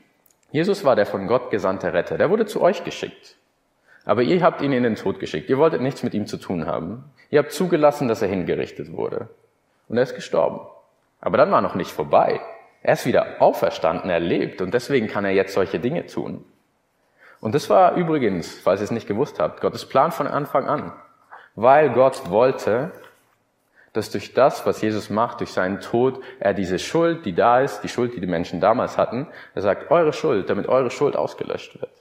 Jesus 0.52 0.84
war 0.84 0.96
der 0.96 1.06
von 1.06 1.28
Gott 1.28 1.50
gesandte 1.52 1.94
Retter. 1.94 2.18
Der 2.18 2.30
wurde 2.30 2.46
zu 2.46 2.62
euch 2.62 2.84
geschickt. 2.84 3.36
Aber 4.06 4.22
ihr 4.22 4.42
habt 4.42 4.62
ihn 4.62 4.72
in 4.74 4.84
den 4.84 4.96
Tod 4.96 5.20
geschickt. 5.20 5.50
Ihr 5.50 5.58
wolltet 5.58 5.82
nichts 5.82 6.04
mit 6.04 6.14
ihm 6.14 6.28
zu 6.28 6.38
tun 6.38 6.66
haben. 6.66 7.06
Ihr 7.30 7.40
habt 7.40 7.52
zugelassen, 7.52 8.08
dass 8.08 8.22
er 8.22 8.30
hingerichtet 8.30 8.92
wurde. 8.92 9.30
Und 9.90 9.98
er 9.98 10.04
ist 10.04 10.16
gestorben. 10.16 10.60
Aber 11.20 11.38
dann 11.38 11.52
war 11.52 11.62
noch 11.62 11.76
nicht 11.76 11.92
vorbei. 11.92 12.40
Er 12.88 12.94
ist 12.94 13.06
wieder 13.06 13.42
auferstanden, 13.42 14.10
er 14.10 14.22
lebt 14.22 14.62
und 14.62 14.74
deswegen 14.74 15.10
kann 15.10 15.26
er 15.26 15.32
jetzt 15.32 15.54
solche 15.54 15.78
Dinge 15.78 16.06
tun. 16.06 16.46
Und 17.42 17.54
das 17.54 17.70
war 17.70 17.96
übrigens, 17.96 18.60
falls 18.60 18.80
ihr 18.80 18.86
es 18.86 18.92
nicht 18.92 19.10
gewusst 19.10 19.42
habt, 19.42 19.60
Gottes 19.60 19.90
Plan 19.90 20.14
von 20.14 20.26
Anfang 20.26 20.70
an. 20.70 20.94
Weil 21.56 21.90
Gott 21.90 22.30
wollte, 22.30 22.94
dass 23.92 24.10
durch 24.10 24.34
das, 24.34 24.66
was 24.66 24.82
Jesus 24.82 25.10
macht, 25.10 25.42
durch 25.42 25.52
seinen 25.52 25.82
Tod, 25.82 26.24
er 26.40 26.54
diese 26.54 26.80
Schuld, 26.80 27.26
die 27.26 27.36
da 27.36 27.60
ist, 27.60 27.82
die 27.82 27.90
Schuld, 27.90 28.16
die 28.16 28.22
die 28.22 28.26
Menschen 28.26 28.62
damals 28.62 28.98
hatten, 28.98 29.28
er 29.54 29.64
sagt, 29.64 29.92
eure 29.92 30.14
Schuld, 30.14 30.50
damit 30.50 30.70
eure 30.70 30.90
Schuld 30.90 31.18
ausgelöscht 31.18 31.82
wird. 31.82 31.92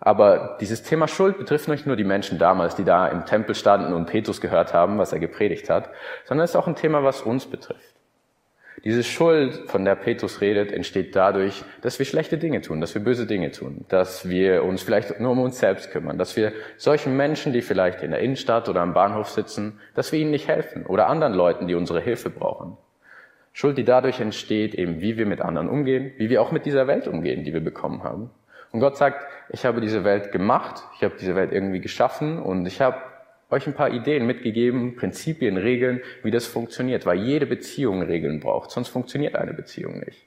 Aber 0.00 0.58
dieses 0.60 0.82
Thema 0.82 1.08
Schuld 1.08 1.38
betrifft 1.38 1.68
nicht 1.68 1.86
nur 1.86 1.96
die 1.96 2.04
Menschen 2.04 2.38
damals, 2.38 2.76
die 2.76 2.84
da 2.84 3.08
im 3.08 3.24
Tempel 3.24 3.54
standen 3.54 3.94
und 3.94 4.04
Petrus 4.04 4.42
gehört 4.42 4.74
haben, 4.74 4.98
was 4.98 5.14
er 5.14 5.18
gepredigt 5.18 5.70
hat, 5.70 5.88
sondern 6.26 6.44
es 6.44 6.50
ist 6.50 6.56
auch 6.56 6.66
ein 6.66 6.76
Thema, 6.76 7.02
was 7.04 7.22
uns 7.22 7.46
betrifft. 7.46 7.93
Diese 8.84 9.02
Schuld, 9.02 9.70
von 9.70 9.86
der 9.86 9.94
Petrus 9.94 10.42
redet, 10.42 10.70
entsteht 10.70 11.16
dadurch, 11.16 11.64
dass 11.80 11.98
wir 11.98 12.04
schlechte 12.04 12.36
Dinge 12.36 12.60
tun, 12.60 12.82
dass 12.82 12.94
wir 12.94 13.02
böse 13.02 13.26
Dinge 13.26 13.50
tun, 13.50 13.86
dass 13.88 14.28
wir 14.28 14.62
uns 14.62 14.82
vielleicht 14.82 15.18
nur 15.20 15.30
um 15.30 15.40
uns 15.40 15.58
selbst 15.58 15.90
kümmern, 15.90 16.18
dass 16.18 16.36
wir 16.36 16.52
solchen 16.76 17.16
Menschen, 17.16 17.54
die 17.54 17.62
vielleicht 17.62 18.02
in 18.02 18.10
der 18.10 18.20
Innenstadt 18.20 18.68
oder 18.68 18.82
am 18.82 18.92
Bahnhof 18.92 19.30
sitzen, 19.30 19.80
dass 19.94 20.12
wir 20.12 20.20
ihnen 20.20 20.32
nicht 20.32 20.48
helfen 20.48 20.84
oder 20.84 21.06
anderen 21.06 21.32
Leuten, 21.32 21.66
die 21.66 21.74
unsere 21.74 22.02
Hilfe 22.02 22.28
brauchen. 22.28 22.76
Schuld, 23.54 23.78
die 23.78 23.84
dadurch 23.84 24.20
entsteht, 24.20 24.74
eben 24.74 25.00
wie 25.00 25.16
wir 25.16 25.24
mit 25.24 25.40
anderen 25.40 25.70
umgehen, 25.70 26.12
wie 26.18 26.28
wir 26.28 26.42
auch 26.42 26.52
mit 26.52 26.66
dieser 26.66 26.86
Welt 26.86 27.08
umgehen, 27.08 27.42
die 27.42 27.54
wir 27.54 27.64
bekommen 27.64 28.02
haben. 28.02 28.30
Und 28.70 28.80
Gott 28.80 28.98
sagt, 28.98 29.24
ich 29.48 29.64
habe 29.64 29.80
diese 29.80 30.04
Welt 30.04 30.30
gemacht, 30.30 30.82
ich 30.96 31.04
habe 31.04 31.14
diese 31.18 31.36
Welt 31.36 31.52
irgendwie 31.52 31.80
geschaffen 31.80 32.38
und 32.38 32.66
ich 32.66 32.82
habe 32.82 32.96
euch 33.54 33.66
ein 33.66 33.74
paar 33.74 33.90
Ideen 33.90 34.26
mitgegeben, 34.26 34.96
Prinzipien, 34.96 35.56
Regeln, 35.56 36.00
wie 36.22 36.30
das 36.30 36.46
funktioniert, 36.46 37.06
weil 37.06 37.18
jede 37.18 37.46
Beziehung 37.46 38.02
Regeln 38.02 38.40
braucht, 38.40 38.70
sonst 38.70 38.88
funktioniert 38.88 39.36
eine 39.36 39.54
Beziehung 39.54 40.00
nicht. 40.00 40.26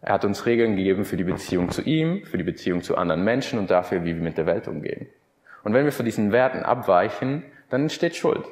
Er 0.00 0.12
hat 0.12 0.24
uns 0.26 0.44
Regeln 0.44 0.76
gegeben 0.76 1.06
für 1.06 1.16
die 1.16 1.24
Beziehung 1.24 1.70
zu 1.70 1.80
ihm, 1.80 2.26
für 2.26 2.36
die 2.36 2.44
Beziehung 2.44 2.82
zu 2.82 2.96
anderen 2.96 3.24
Menschen 3.24 3.58
und 3.58 3.70
dafür, 3.70 4.04
wie 4.04 4.14
wir 4.14 4.22
mit 4.22 4.36
der 4.36 4.44
Welt 4.44 4.68
umgehen. 4.68 5.06
Und 5.62 5.72
wenn 5.72 5.86
wir 5.86 5.92
von 5.92 6.04
diesen 6.04 6.30
Werten 6.30 6.62
abweichen, 6.62 7.42
dann 7.70 7.82
entsteht 7.82 8.14
Schuld. 8.14 8.44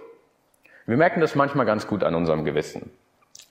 Wir 0.87 0.97
merken 0.97 1.21
das 1.21 1.35
manchmal 1.35 1.67
ganz 1.67 1.87
gut 1.87 2.05
an 2.05 2.15
unserem 2.15 2.47
Gewissen. 2.47 2.91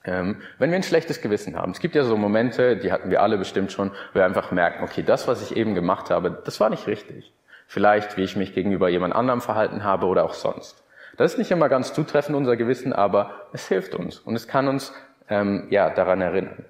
Ähm, 0.04 0.42
wenn 0.58 0.70
wir 0.70 0.76
ein 0.76 0.82
schlechtes 0.82 1.20
Gewissen 1.20 1.56
haben, 1.56 1.70
es 1.70 1.78
gibt 1.78 1.94
ja 1.94 2.02
so 2.02 2.16
Momente, 2.16 2.76
die 2.76 2.90
hatten 2.90 3.08
wir 3.10 3.22
alle 3.22 3.38
bestimmt 3.38 3.70
schon, 3.70 3.92
wo 4.12 4.18
wir 4.18 4.24
einfach 4.24 4.50
merken, 4.50 4.82
okay, 4.82 5.04
das, 5.04 5.28
was 5.28 5.40
ich 5.48 5.56
eben 5.56 5.76
gemacht 5.76 6.10
habe, 6.10 6.42
das 6.44 6.58
war 6.58 6.70
nicht 6.70 6.88
richtig. 6.88 7.32
Vielleicht, 7.72 8.18
wie 8.18 8.22
ich 8.22 8.36
mich 8.36 8.52
gegenüber 8.52 8.90
jemand 8.90 9.14
anderem 9.14 9.40
verhalten 9.40 9.82
habe 9.82 10.04
oder 10.04 10.24
auch 10.24 10.34
sonst. 10.34 10.84
Das 11.16 11.32
ist 11.32 11.38
nicht 11.38 11.50
immer 11.50 11.70
ganz 11.70 11.94
zutreffend, 11.94 12.36
unser 12.36 12.58
Gewissen, 12.58 12.92
aber 12.92 13.30
es 13.54 13.66
hilft 13.66 13.94
uns 13.94 14.18
und 14.18 14.36
es 14.36 14.46
kann 14.46 14.68
uns 14.68 14.92
ähm, 15.30 15.68
ja 15.70 15.88
daran 15.88 16.20
erinnern. 16.20 16.66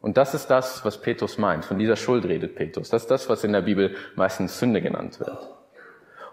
Und 0.00 0.16
das 0.16 0.32
ist 0.32 0.46
das, 0.46 0.82
was 0.82 1.02
Petrus 1.02 1.36
meint. 1.36 1.66
Von 1.66 1.78
dieser 1.78 1.96
Schuld 1.96 2.24
redet 2.24 2.54
Petrus. 2.54 2.88
Das 2.88 3.02
ist 3.02 3.10
das, 3.10 3.28
was 3.28 3.44
in 3.44 3.52
der 3.52 3.60
Bibel 3.60 3.96
meistens 4.14 4.58
Sünde 4.58 4.80
genannt 4.80 5.20
wird. 5.20 5.46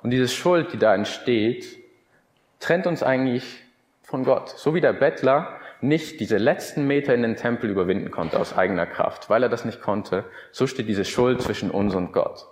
Und 0.03 0.11
diese 0.11 0.29
Schuld, 0.29 0.71
die 0.71 0.77
da 0.77 0.95
entsteht, 0.95 1.77
trennt 2.61 2.87
uns 2.87 3.03
eigentlich 3.03 3.61
von 4.03 4.23
Gott. 4.23 4.51
So 4.51 4.73
wie 4.73 4.79
der 4.79 4.93
Bettler 4.93 5.49
nicht 5.81 6.21
diese 6.21 6.37
letzten 6.37 6.87
Meter 6.87 7.13
in 7.13 7.23
den 7.23 7.35
Tempel 7.35 7.69
überwinden 7.69 8.09
konnte 8.09 8.39
aus 8.39 8.57
eigener 8.57 8.85
Kraft, 8.85 9.29
weil 9.29 9.43
er 9.43 9.49
das 9.49 9.65
nicht 9.65 9.81
konnte, 9.81 10.23
so 10.53 10.65
steht 10.65 10.87
diese 10.87 11.03
Schuld 11.03 11.41
zwischen 11.41 11.69
uns 11.69 11.93
und 11.93 12.13
Gott. 12.13 12.47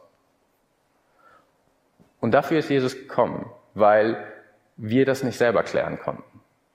Und 2.22 2.32
dafür 2.32 2.60
ist 2.60 2.70
Jesus 2.70 2.96
gekommen, 2.96 3.52
weil 3.74 4.16
wir 4.78 5.06
das 5.06 5.24
nicht 5.24 5.38
selber 5.38 5.64
klären 5.64 6.00
konnten, 6.00 6.24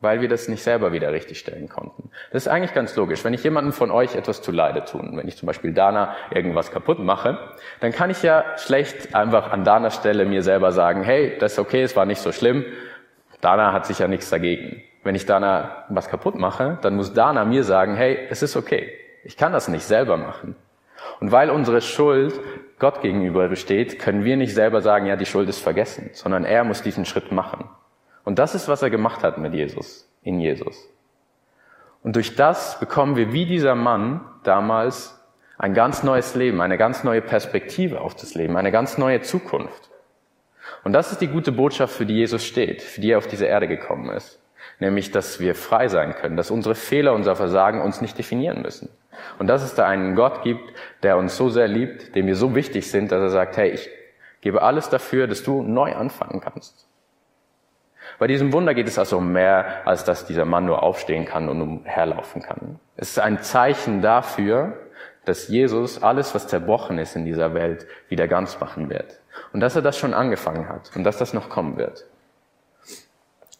weil 0.00 0.20
wir 0.20 0.28
das 0.28 0.48
nicht 0.48 0.62
selber 0.62 0.92
wieder 0.92 1.12
richtigstellen 1.12 1.68
konnten. 1.68 2.10
Das 2.32 2.42
ist 2.42 2.48
eigentlich 2.48 2.74
ganz 2.74 2.94
logisch. 2.96 3.24
Wenn 3.24 3.32
ich 3.32 3.42
jemandem 3.42 3.72
von 3.72 3.90
euch 3.90 4.14
etwas 4.16 4.42
zu 4.42 4.52
Leide 4.52 4.84
tun, 4.84 5.16
wenn 5.16 5.28
ich 5.28 5.36
zum 5.36 5.46
Beispiel 5.46 5.72
Dana 5.72 6.14
irgendwas 6.30 6.70
kaputt 6.70 6.98
mache, 6.98 7.38
dann 7.80 7.92
kann 7.92 8.10
ich 8.10 8.22
ja 8.22 8.44
schlecht 8.58 9.14
einfach 9.14 9.50
an 9.52 9.64
Danas 9.64 9.94
Stelle 9.94 10.26
mir 10.26 10.42
selber 10.42 10.72
sagen, 10.72 11.02
hey, 11.02 11.36
das 11.38 11.52
ist 11.52 11.58
okay, 11.58 11.82
es 11.82 11.96
war 11.96 12.04
nicht 12.04 12.20
so 12.20 12.32
schlimm. 12.32 12.64
Dana 13.40 13.72
hat 13.72 13.86
sicher 13.86 14.08
nichts 14.08 14.28
dagegen. 14.28 14.82
Wenn 15.04 15.14
ich 15.14 15.26
Dana 15.26 15.84
was 15.88 16.08
kaputt 16.08 16.34
mache, 16.34 16.78
dann 16.82 16.96
muss 16.96 17.14
Dana 17.14 17.44
mir 17.44 17.62
sagen, 17.62 17.94
hey, 17.94 18.26
es 18.30 18.42
ist 18.42 18.56
okay. 18.56 18.92
Ich 19.22 19.36
kann 19.36 19.52
das 19.52 19.68
nicht 19.68 19.84
selber 19.84 20.16
machen. 20.16 20.56
Und 21.20 21.32
weil 21.32 21.50
unsere 21.50 21.80
Schuld 21.80 22.38
Gott 22.78 23.00
gegenüber 23.00 23.48
besteht, 23.48 23.98
können 23.98 24.24
wir 24.24 24.36
nicht 24.36 24.54
selber 24.54 24.82
sagen, 24.82 25.06
ja, 25.06 25.16
die 25.16 25.26
Schuld 25.26 25.48
ist 25.48 25.60
vergessen, 25.60 26.10
sondern 26.12 26.44
er 26.44 26.64
muss 26.64 26.82
diesen 26.82 27.04
Schritt 27.04 27.32
machen. 27.32 27.68
Und 28.24 28.38
das 28.38 28.54
ist, 28.54 28.68
was 28.68 28.82
er 28.82 28.90
gemacht 28.90 29.22
hat 29.22 29.38
mit 29.38 29.54
Jesus, 29.54 30.10
in 30.22 30.40
Jesus. 30.40 30.88
Und 32.02 32.16
durch 32.16 32.36
das 32.36 32.78
bekommen 32.78 33.16
wir 33.16 33.32
wie 33.32 33.46
dieser 33.46 33.74
Mann 33.74 34.20
damals 34.44 35.20
ein 35.58 35.74
ganz 35.74 36.02
neues 36.02 36.34
Leben, 36.34 36.60
eine 36.60 36.76
ganz 36.76 37.02
neue 37.02 37.22
Perspektive 37.22 38.00
auf 38.00 38.14
das 38.14 38.34
Leben, 38.34 38.56
eine 38.56 38.70
ganz 38.70 38.98
neue 38.98 39.22
Zukunft. 39.22 39.90
Und 40.84 40.92
das 40.92 41.12
ist 41.12 41.20
die 41.20 41.28
gute 41.28 41.52
Botschaft, 41.52 41.94
für 41.94 42.06
die 42.06 42.16
Jesus 42.16 42.44
steht, 42.44 42.82
für 42.82 43.00
die 43.00 43.12
er 43.12 43.18
auf 43.18 43.26
diese 43.26 43.46
Erde 43.46 43.68
gekommen 43.68 44.10
ist. 44.10 44.40
Nämlich, 44.78 45.10
dass 45.10 45.40
wir 45.40 45.54
frei 45.54 45.88
sein 45.88 46.14
können, 46.14 46.36
dass 46.36 46.50
unsere 46.50 46.74
Fehler, 46.74 47.14
unser 47.14 47.34
Versagen 47.34 47.80
uns 47.80 48.00
nicht 48.00 48.18
definieren 48.18 48.62
müssen. 48.62 48.90
Und 49.38 49.46
dass 49.46 49.62
es 49.62 49.74
da 49.74 49.86
einen 49.86 50.14
Gott 50.14 50.42
gibt, 50.42 50.72
der 51.02 51.16
uns 51.16 51.36
so 51.36 51.48
sehr 51.48 51.68
liebt, 51.68 52.14
dem 52.14 52.26
wir 52.26 52.36
so 52.36 52.54
wichtig 52.54 52.90
sind, 52.90 53.10
dass 53.10 53.20
er 53.20 53.30
sagt, 53.30 53.56
hey, 53.56 53.70
ich 53.70 53.88
gebe 54.42 54.62
alles 54.62 54.90
dafür, 54.90 55.26
dass 55.26 55.42
du 55.42 55.62
neu 55.62 55.94
anfangen 55.94 56.40
kannst. 56.40 56.86
Bei 58.18 58.26
diesem 58.26 58.52
Wunder 58.52 58.74
geht 58.74 58.86
es 58.86 58.98
also 58.98 59.18
um 59.18 59.32
mehr, 59.32 59.86
als 59.86 60.04
dass 60.04 60.26
dieser 60.26 60.44
Mann 60.44 60.66
nur 60.66 60.82
aufstehen 60.82 61.24
kann 61.24 61.48
und 61.48 61.60
umherlaufen 61.60 62.42
kann. 62.42 62.78
Es 62.96 63.10
ist 63.10 63.18
ein 63.18 63.42
Zeichen 63.42 64.00
dafür, 64.00 64.74
dass 65.24 65.48
Jesus 65.48 66.02
alles, 66.02 66.34
was 66.34 66.46
zerbrochen 66.46 66.98
ist 66.98 67.16
in 67.16 67.24
dieser 67.24 67.52
Welt, 67.52 67.86
wieder 68.08 68.28
ganz 68.28 68.60
machen 68.60 68.88
wird. 68.88 69.20
Und 69.52 69.60
dass 69.60 69.76
er 69.76 69.82
das 69.82 69.98
schon 69.98 70.14
angefangen 70.14 70.68
hat 70.68 70.92
und 70.94 71.04
dass 71.04 71.18
das 71.18 71.34
noch 71.34 71.50
kommen 71.50 71.76
wird. 71.76 72.06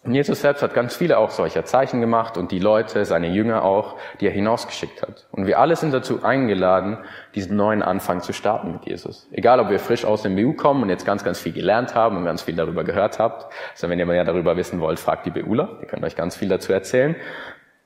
Und 0.06 0.14
Jesus 0.14 0.40
selbst 0.40 0.62
hat 0.62 0.72
ganz 0.72 0.94
viele 0.94 1.18
auch 1.18 1.30
solcher 1.30 1.64
Zeichen 1.64 2.00
gemacht 2.00 2.36
und 2.36 2.52
die 2.52 2.60
Leute, 2.60 3.04
seine 3.04 3.26
Jünger 3.26 3.64
auch, 3.64 3.96
die 4.20 4.26
er 4.26 4.32
hinausgeschickt 4.32 5.02
hat. 5.02 5.26
Und 5.32 5.48
wir 5.48 5.58
alle 5.58 5.74
sind 5.74 5.92
dazu 5.92 6.22
eingeladen, 6.22 6.98
diesen 7.34 7.56
neuen 7.56 7.82
Anfang 7.82 8.20
zu 8.20 8.32
starten 8.32 8.70
mit 8.70 8.86
Jesus. 8.86 9.26
Egal, 9.32 9.58
ob 9.58 9.68
wir 9.68 9.80
frisch 9.80 10.04
aus 10.04 10.22
dem 10.22 10.36
BU 10.36 10.52
kommen 10.52 10.84
und 10.84 10.90
jetzt 10.90 11.04
ganz, 11.04 11.24
ganz 11.24 11.40
viel 11.40 11.52
gelernt 11.52 11.96
haben 11.96 12.16
und 12.16 12.24
ganz 12.24 12.42
viel 12.42 12.54
darüber 12.54 12.84
gehört 12.84 13.18
habt. 13.18 13.52
Also 13.72 13.88
wenn 13.88 13.98
ihr 13.98 14.06
mehr 14.06 14.24
darüber 14.24 14.56
wissen 14.56 14.78
wollt, 14.78 15.00
fragt 15.00 15.26
die 15.26 15.30
BUler. 15.30 15.80
Die 15.82 15.86
können 15.86 16.04
euch 16.04 16.14
ganz 16.14 16.36
viel 16.36 16.48
dazu 16.48 16.72
erzählen. 16.72 17.16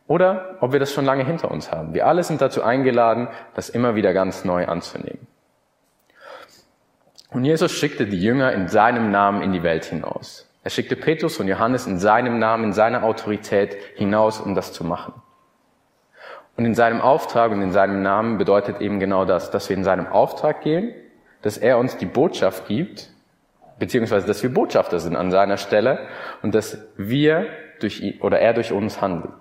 Oder 0.07 0.57
ob 0.61 0.73
wir 0.73 0.79
das 0.79 0.93
schon 0.93 1.07
lange 1.07 1.25
hinter 1.25 1.51
uns 1.51 1.73
haben. 1.73 1.95
Wir 1.95 2.07
alle 2.07 2.23
sind 2.23 2.43
dazu 2.43 2.63
eingeladen, 2.63 3.29
das 3.55 3.71
immer 3.71 3.95
wieder 3.95 4.13
ganz 4.13 4.45
neu 4.45 4.67
anzunehmen. 4.67 5.27
Und 7.31 7.47
Jesus 7.47 7.73
schickte 7.73 8.07
die 8.07 8.21
Jünger 8.21 8.53
in 8.53 8.69
seinem 8.69 9.11
Namen 9.11 9.41
in 9.41 9.53
die 9.53 9.63
Welt 9.63 9.87
hinaus. 9.87 10.50
Er 10.63 10.71
schickte 10.71 10.97
Petrus 10.97 11.41
und 11.41 11.49
Johannes 11.49 11.87
in 11.87 11.99
seinem 11.99 12.39
Namen, 12.39 12.65
in 12.65 12.73
seiner 12.73 13.03
Autorität 13.03 13.77
hinaus, 13.95 14.41
um 14.41 14.55
das 14.55 14.73
zu 14.73 14.85
machen. 14.85 15.15
Und 16.57 16.67
in 16.67 16.75
seinem 16.75 17.01
Auftrag 17.01 17.53
und 17.53 17.63
in 17.63 17.73
seinem 17.73 18.03
Namen 18.03 18.37
bedeutet 18.37 18.83
eben 18.83 19.01
genau 19.01 19.25
das, 19.25 19.51
dass 19.51 19.71
wir 19.71 19.77
in 19.77 19.85
seinem 19.85 20.07
Auftrag 20.07 20.61
gehen, 20.61 20.95
dass 21.41 21.57
er 21.57 21.79
uns 21.79 21.97
die 21.97 22.07
Botschaft 22.07 22.69
gibt, 22.69 23.09
beziehungsweise 23.79 24.27
dass 24.27 24.43
wir 24.43 24.53
Botschafter 24.53 25.01
sind 25.01 25.17
an 25.17 25.31
seiner 25.31 25.57
Stelle 25.57 26.07
und 26.43 26.55
dass 26.55 26.79
wir 26.99 27.47
durch 27.81 28.03
ihn 28.03 28.21
oder 28.21 28.41
er 28.41 28.53
durch 28.53 28.73
uns 28.73 29.01
handelt. 29.01 29.33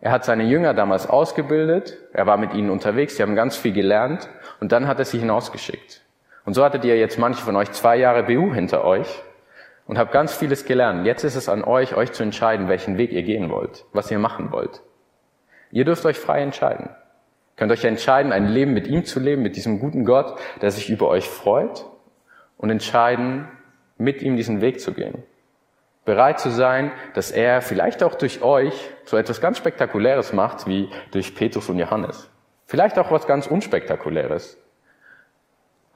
Er 0.00 0.12
hat 0.12 0.24
seine 0.24 0.44
Jünger 0.44 0.72
damals 0.72 1.06
ausgebildet, 1.06 1.98
er 2.14 2.26
war 2.26 2.38
mit 2.38 2.54
ihnen 2.54 2.70
unterwegs, 2.70 3.16
sie 3.16 3.22
haben 3.22 3.34
ganz 3.34 3.56
viel 3.56 3.72
gelernt 3.72 4.30
und 4.60 4.72
dann 4.72 4.86
hat 4.86 4.98
er 4.98 5.04
sie 5.04 5.18
hinausgeschickt. 5.18 6.00
Und 6.46 6.54
so 6.54 6.64
hattet 6.64 6.86
ihr 6.86 6.96
jetzt 6.96 7.18
manche 7.18 7.42
von 7.42 7.56
euch 7.56 7.72
zwei 7.72 7.96
Jahre 7.96 8.22
BU 8.22 8.54
hinter 8.54 8.84
euch 8.84 9.22
und 9.88 9.98
habt 9.98 10.12
ganz 10.12 10.34
vieles 10.34 10.66
gelernt. 10.66 11.04
Jetzt 11.06 11.24
ist 11.24 11.34
es 11.34 11.48
an 11.48 11.64
euch, 11.64 11.96
euch 11.96 12.12
zu 12.12 12.22
entscheiden, 12.22 12.68
welchen 12.68 12.98
Weg 12.98 13.10
ihr 13.10 13.22
gehen 13.22 13.50
wollt, 13.50 13.86
was 13.92 14.10
ihr 14.10 14.18
machen 14.18 14.52
wollt. 14.52 14.82
Ihr 15.72 15.84
dürft 15.84 16.04
euch 16.04 16.18
frei 16.18 16.42
entscheiden. 16.42 16.90
Könnt 17.56 17.72
euch 17.72 17.84
entscheiden, 17.84 18.30
ein 18.30 18.46
Leben 18.46 18.74
mit 18.74 18.86
ihm 18.86 19.04
zu 19.04 19.18
leben, 19.18 19.42
mit 19.42 19.56
diesem 19.56 19.80
guten 19.80 20.04
Gott, 20.04 20.38
der 20.62 20.70
sich 20.70 20.90
über 20.90 21.08
euch 21.08 21.28
freut 21.28 21.86
und 22.58 22.70
entscheiden, 22.70 23.48
mit 23.96 24.22
ihm 24.22 24.36
diesen 24.36 24.60
Weg 24.60 24.80
zu 24.80 24.92
gehen. 24.92 25.24
Bereit 26.04 26.38
zu 26.38 26.50
sein, 26.50 26.92
dass 27.14 27.30
er 27.30 27.60
vielleicht 27.60 28.02
auch 28.02 28.14
durch 28.14 28.42
euch 28.42 28.90
so 29.04 29.16
etwas 29.16 29.40
ganz 29.40 29.58
Spektakuläres 29.58 30.32
macht, 30.32 30.66
wie 30.66 30.88
durch 31.10 31.34
Petrus 31.34 31.68
und 31.68 31.78
Johannes. 31.78 32.30
Vielleicht 32.66 32.98
auch 32.98 33.10
was 33.10 33.26
ganz 33.26 33.46
Unspektakuläres. 33.46 34.58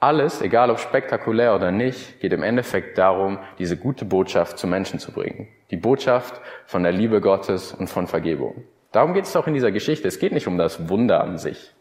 Alles, 0.03 0.41
egal 0.41 0.69
ob 0.69 0.79
spektakulär 0.79 1.55
oder 1.55 1.71
nicht, 1.71 2.19
geht 2.19 2.33
im 2.33 2.43
Endeffekt 2.43 2.97
darum, 2.97 3.39
diese 3.57 3.77
gute 3.77 4.03
Botschaft 4.03 4.57
zu 4.57 4.67
Menschen 4.67 4.99
zu 4.99 5.13
bringen. 5.13 5.47
Die 5.71 5.77
Botschaft 5.77 6.41
von 6.65 6.83
der 6.83 6.91
Liebe 6.91 7.21
Gottes 7.21 7.71
und 7.71 7.87
von 7.87 8.07
Vergebung. 8.07 8.65
Darum 8.91 9.13
geht 9.13 9.23
es 9.23 9.35
auch 9.37 9.47
in 9.47 9.53
dieser 9.53 9.71
Geschichte. 9.71 10.05
Es 10.09 10.19
geht 10.19 10.33
nicht 10.33 10.45
um 10.45 10.57
das 10.57 10.89
Wunder 10.89 11.23
an 11.23 11.37
sich. 11.37 11.71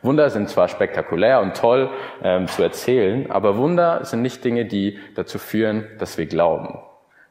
Wunder 0.00 0.30
sind 0.30 0.48
zwar 0.48 0.68
spektakulär 0.68 1.42
und 1.42 1.54
toll 1.54 1.90
ähm, 2.22 2.48
zu 2.48 2.62
erzählen, 2.62 3.30
aber 3.30 3.58
Wunder 3.58 4.06
sind 4.06 4.22
nicht 4.22 4.42
Dinge, 4.42 4.64
die 4.64 4.98
dazu 5.14 5.38
führen, 5.38 5.86
dass 5.98 6.16
wir 6.16 6.24
glauben. 6.24 6.78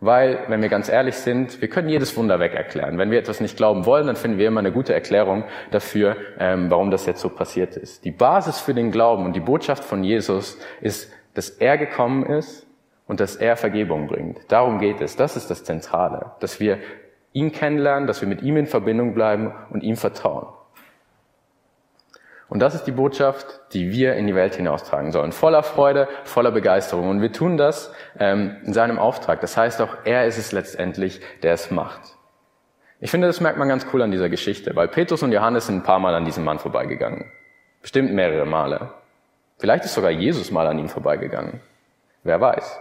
Weil, 0.05 0.43
wenn 0.49 0.61
wir 0.61 0.69
ganz 0.69 0.87
ehrlich 0.87 1.15
sind, 1.15 1.61
wir 1.61 1.67
können 1.67 1.89
jedes 1.89 2.15
Wunder 2.15 2.39
weg 2.39 2.53
erklären. 2.53 2.99
Wenn 2.99 3.09
wir 3.09 3.17
etwas 3.17 3.41
nicht 3.41 3.57
glauben 3.57 3.87
wollen, 3.87 4.05
dann 4.05 4.15
finden 4.15 4.37
wir 4.37 4.47
immer 4.47 4.59
eine 4.59 4.71
gute 4.71 4.93
Erklärung 4.93 5.45
dafür, 5.71 6.15
ähm, 6.37 6.69
warum 6.69 6.91
das 6.91 7.07
jetzt 7.07 7.21
so 7.21 7.29
passiert 7.29 7.75
ist. 7.75 8.05
Die 8.05 8.11
Basis 8.11 8.59
für 8.59 8.75
den 8.75 8.91
Glauben 8.91 9.25
und 9.25 9.35
die 9.35 9.39
Botschaft 9.39 9.83
von 9.83 10.03
Jesus 10.03 10.59
ist, 10.79 11.11
dass 11.33 11.49
er 11.49 11.79
gekommen 11.79 12.23
ist 12.23 12.67
und 13.07 13.19
dass 13.19 13.35
er 13.35 13.57
Vergebung 13.57 14.05
bringt. 14.05 14.39
Darum 14.47 14.77
geht 14.77 15.01
es. 15.01 15.15
Das 15.15 15.35
ist 15.35 15.49
das 15.49 15.63
Zentrale. 15.63 16.33
Dass 16.39 16.59
wir 16.59 16.77
ihn 17.33 17.51
kennenlernen, 17.51 18.05
dass 18.05 18.21
wir 18.21 18.27
mit 18.27 18.43
ihm 18.43 18.57
in 18.57 18.67
Verbindung 18.67 19.15
bleiben 19.15 19.55
und 19.71 19.81
ihm 19.81 19.95
vertrauen. 19.95 20.47
Und 22.55 22.59
das 22.59 22.73
ist 22.73 22.85
die 22.85 22.93
Botschaft, 22.93 23.45
die 23.73 23.91
wir 23.91 24.15
in 24.15 24.27
die 24.27 24.33
Welt 24.33 24.55
hinaustragen 24.55 25.11
sollen. 25.11 25.33
Voller 25.33 25.61
Freude, 25.61 26.07
voller 26.23 26.51
Begeisterung. 26.51 27.09
Und 27.09 27.21
wir 27.21 27.33
tun 27.33 27.57
das 27.57 27.91
ähm, 28.17 28.55
in 28.63 28.71
seinem 28.71 28.97
Auftrag. 28.97 29.41
Das 29.41 29.57
heißt 29.57 29.81
auch, 29.81 29.89
er 30.05 30.25
ist 30.25 30.37
es 30.37 30.53
letztendlich, 30.53 31.19
der 31.43 31.51
es 31.51 31.69
macht. 31.69 31.99
Ich 33.01 33.11
finde, 33.11 33.27
das 33.27 33.41
merkt 33.41 33.57
man 33.57 33.67
ganz 33.67 33.85
cool 33.91 34.01
an 34.01 34.11
dieser 34.11 34.29
Geschichte, 34.29 34.73
weil 34.73 34.87
Petrus 34.87 35.21
und 35.21 35.33
Johannes 35.33 35.67
sind 35.67 35.79
ein 35.79 35.83
paar 35.83 35.99
Mal 35.99 36.15
an 36.15 36.23
diesem 36.23 36.45
Mann 36.45 36.59
vorbeigegangen. 36.59 37.29
Bestimmt 37.81 38.13
mehrere 38.13 38.45
Male. 38.45 38.91
Vielleicht 39.57 39.83
ist 39.83 39.95
sogar 39.95 40.11
Jesus 40.11 40.49
mal 40.49 40.65
an 40.65 40.79
ihm 40.79 40.87
vorbeigegangen. 40.87 41.59
Wer 42.23 42.39
weiß. 42.39 42.79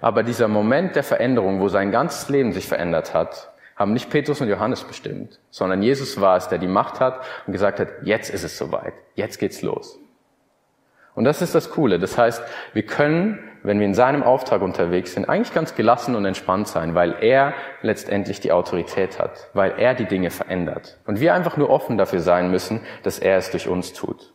Aber 0.00 0.24
dieser 0.24 0.48
Moment 0.48 0.96
der 0.96 1.04
Veränderung, 1.04 1.60
wo 1.60 1.68
sein 1.68 1.92
ganzes 1.92 2.28
Leben 2.28 2.50
sich 2.50 2.66
verändert 2.66 3.14
hat, 3.14 3.52
haben 3.76 3.92
nicht 3.92 4.10
Petrus 4.10 4.40
und 4.40 4.48
Johannes 4.48 4.84
bestimmt, 4.84 5.38
sondern 5.50 5.82
Jesus 5.82 6.20
war 6.20 6.36
es, 6.36 6.48
der 6.48 6.58
die 6.58 6.66
Macht 6.66 6.98
hat 6.98 7.20
und 7.46 7.52
gesagt 7.52 7.78
hat, 7.78 7.88
jetzt 8.02 8.30
ist 8.30 8.42
es 8.42 8.56
soweit, 8.56 8.94
jetzt 9.14 9.38
geht's 9.38 9.62
los. 9.62 9.98
Und 11.14 11.24
das 11.24 11.40
ist 11.40 11.54
das 11.54 11.70
Coole. 11.70 11.98
Das 11.98 12.18
heißt, 12.18 12.42
wir 12.74 12.82
können, 12.84 13.38
wenn 13.62 13.78
wir 13.78 13.86
in 13.86 13.94
seinem 13.94 14.22
Auftrag 14.22 14.60
unterwegs 14.60 15.14
sind, 15.14 15.26
eigentlich 15.26 15.54
ganz 15.54 15.74
gelassen 15.74 16.14
und 16.14 16.26
entspannt 16.26 16.68
sein, 16.68 16.94
weil 16.94 17.16
er 17.22 17.54
letztendlich 17.80 18.40
die 18.40 18.52
Autorität 18.52 19.18
hat, 19.18 19.48
weil 19.54 19.78
er 19.78 19.94
die 19.94 20.04
Dinge 20.04 20.30
verändert. 20.30 20.98
Und 21.06 21.18
wir 21.18 21.32
einfach 21.32 21.56
nur 21.56 21.70
offen 21.70 21.96
dafür 21.96 22.20
sein 22.20 22.50
müssen, 22.50 22.80
dass 23.02 23.18
er 23.18 23.38
es 23.38 23.50
durch 23.50 23.66
uns 23.66 23.94
tut. 23.94 24.34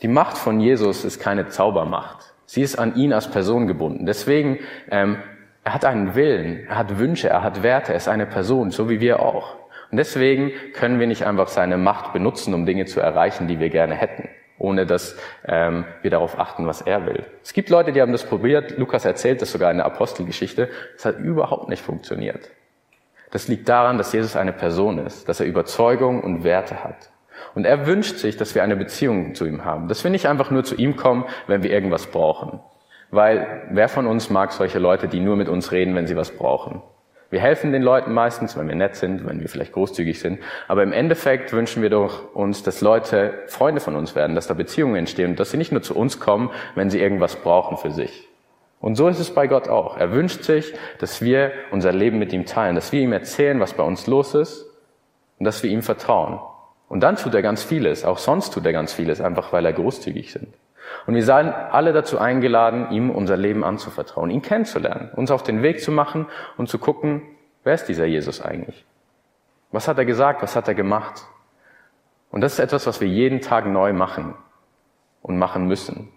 Die 0.00 0.08
Macht 0.08 0.38
von 0.38 0.60
Jesus 0.60 1.04
ist 1.04 1.20
keine 1.20 1.48
Zaubermacht. 1.48 2.32
Sie 2.46 2.62
ist 2.62 2.78
an 2.78 2.96
ihn 2.96 3.12
als 3.12 3.30
Person 3.30 3.66
gebunden. 3.66 4.06
Deswegen 4.06 4.60
ähm, 4.90 5.18
er 5.66 5.74
hat 5.74 5.84
einen 5.84 6.14
Willen, 6.14 6.64
er 6.68 6.78
hat 6.78 6.96
Wünsche, 6.96 7.28
er 7.28 7.42
hat 7.42 7.64
Werte, 7.64 7.90
er 7.90 7.96
ist 7.96 8.06
eine 8.06 8.24
Person, 8.24 8.70
so 8.70 8.88
wie 8.88 9.00
wir 9.00 9.18
auch. 9.18 9.56
Und 9.90 9.96
deswegen 9.96 10.52
können 10.74 11.00
wir 11.00 11.08
nicht 11.08 11.26
einfach 11.26 11.48
seine 11.48 11.76
Macht 11.76 12.12
benutzen, 12.12 12.54
um 12.54 12.66
Dinge 12.66 12.84
zu 12.84 13.00
erreichen, 13.00 13.48
die 13.48 13.58
wir 13.58 13.68
gerne 13.68 13.96
hätten, 13.96 14.28
ohne 14.58 14.86
dass 14.86 15.18
ähm, 15.44 15.84
wir 16.02 16.12
darauf 16.12 16.38
achten, 16.38 16.68
was 16.68 16.82
er 16.82 17.04
will. 17.04 17.24
Es 17.42 17.52
gibt 17.52 17.68
Leute, 17.68 17.90
die 17.90 18.00
haben 18.00 18.12
das 18.12 18.22
probiert. 18.22 18.78
Lukas 18.78 19.04
erzählt 19.04 19.42
das 19.42 19.50
sogar 19.50 19.72
in 19.72 19.78
der 19.78 19.86
Apostelgeschichte. 19.86 20.68
Es 20.96 21.04
hat 21.04 21.18
überhaupt 21.18 21.68
nicht 21.68 21.82
funktioniert. 21.82 22.48
Das 23.32 23.48
liegt 23.48 23.68
daran, 23.68 23.98
dass 23.98 24.12
Jesus 24.12 24.36
eine 24.36 24.52
Person 24.52 25.04
ist, 25.04 25.28
dass 25.28 25.40
er 25.40 25.46
Überzeugung 25.46 26.22
und 26.22 26.44
Werte 26.44 26.84
hat. 26.84 27.10
Und 27.56 27.66
er 27.66 27.88
wünscht 27.88 28.18
sich, 28.18 28.36
dass 28.36 28.54
wir 28.54 28.62
eine 28.62 28.76
Beziehung 28.76 29.34
zu 29.34 29.44
ihm 29.44 29.64
haben, 29.64 29.88
dass 29.88 30.04
wir 30.04 30.12
nicht 30.12 30.28
einfach 30.28 30.52
nur 30.52 30.62
zu 30.62 30.76
ihm 30.76 30.94
kommen, 30.94 31.24
wenn 31.48 31.64
wir 31.64 31.72
irgendwas 31.72 32.06
brauchen. 32.06 32.60
Weil 33.10 33.62
wer 33.70 33.88
von 33.88 34.06
uns 34.06 34.30
mag 34.30 34.52
solche 34.52 34.78
Leute, 34.78 35.08
die 35.08 35.20
nur 35.20 35.36
mit 35.36 35.48
uns 35.48 35.72
reden, 35.72 35.94
wenn 35.94 36.06
sie 36.06 36.16
was 36.16 36.30
brauchen? 36.30 36.82
Wir 37.28 37.40
helfen 37.40 37.72
den 37.72 37.82
Leuten 37.82 38.12
meistens, 38.12 38.56
wenn 38.56 38.68
wir 38.68 38.76
nett 38.76 38.94
sind, 38.94 39.26
wenn 39.26 39.40
wir 39.40 39.48
vielleicht 39.48 39.72
großzügig 39.72 40.20
sind. 40.20 40.38
Aber 40.68 40.84
im 40.84 40.92
Endeffekt 40.92 41.52
wünschen 41.52 41.82
wir 41.82 41.90
doch 41.90 42.34
uns, 42.34 42.62
dass 42.62 42.80
Leute 42.80 43.34
Freunde 43.48 43.80
von 43.80 43.96
uns 43.96 44.14
werden, 44.14 44.36
dass 44.36 44.46
da 44.46 44.54
Beziehungen 44.54 44.94
entstehen 44.94 45.30
und 45.30 45.40
dass 45.40 45.50
sie 45.50 45.56
nicht 45.56 45.72
nur 45.72 45.82
zu 45.82 45.96
uns 45.96 46.20
kommen, 46.20 46.50
wenn 46.76 46.88
sie 46.88 47.00
irgendwas 47.00 47.36
brauchen 47.36 47.78
für 47.78 47.90
sich. 47.90 48.28
Und 48.80 48.94
so 48.94 49.08
ist 49.08 49.18
es 49.18 49.34
bei 49.34 49.48
Gott 49.48 49.68
auch. 49.68 49.96
Er 49.96 50.12
wünscht 50.12 50.44
sich, 50.44 50.72
dass 50.98 51.20
wir 51.20 51.50
unser 51.72 51.92
Leben 51.92 52.18
mit 52.18 52.32
ihm 52.32 52.46
teilen, 52.46 52.76
dass 52.76 52.92
wir 52.92 53.00
ihm 53.00 53.12
erzählen, 53.12 53.58
was 53.58 53.74
bei 53.74 53.82
uns 53.82 54.06
los 54.06 54.34
ist 54.34 54.64
und 55.38 55.44
dass 55.44 55.62
wir 55.64 55.70
ihm 55.70 55.82
vertrauen. 55.82 56.38
Und 56.88 57.00
dann 57.00 57.16
tut 57.16 57.34
er 57.34 57.42
ganz 57.42 57.64
vieles. 57.64 58.04
Auch 58.04 58.18
sonst 58.18 58.52
tut 58.52 58.64
er 58.64 58.72
ganz 58.72 58.92
vieles, 58.92 59.20
einfach 59.20 59.52
weil 59.52 59.66
er 59.66 59.72
großzügig 59.72 60.30
sind. 60.30 60.54
Und 61.06 61.14
wir 61.14 61.24
seien 61.24 61.48
alle 61.52 61.92
dazu 61.92 62.18
eingeladen, 62.18 62.90
ihm 62.90 63.10
unser 63.10 63.36
Leben 63.36 63.64
anzuvertrauen, 63.64 64.30
ihn 64.30 64.42
kennenzulernen, 64.42 65.10
uns 65.14 65.30
auf 65.30 65.42
den 65.42 65.62
Weg 65.62 65.80
zu 65.80 65.92
machen 65.92 66.26
und 66.56 66.68
zu 66.68 66.78
gucken, 66.78 67.22
wer 67.64 67.74
ist 67.74 67.86
dieser 67.86 68.06
Jesus 68.06 68.40
eigentlich? 68.40 68.84
Was 69.72 69.88
hat 69.88 69.98
er 69.98 70.04
gesagt? 70.04 70.42
Was 70.42 70.56
hat 70.56 70.68
er 70.68 70.74
gemacht? 70.74 71.26
Und 72.30 72.40
das 72.40 72.54
ist 72.54 72.58
etwas, 72.58 72.86
was 72.86 73.00
wir 73.00 73.08
jeden 73.08 73.40
Tag 73.40 73.66
neu 73.66 73.92
machen 73.92 74.34
und 75.22 75.38
machen 75.38 75.66
müssen. 75.66 76.08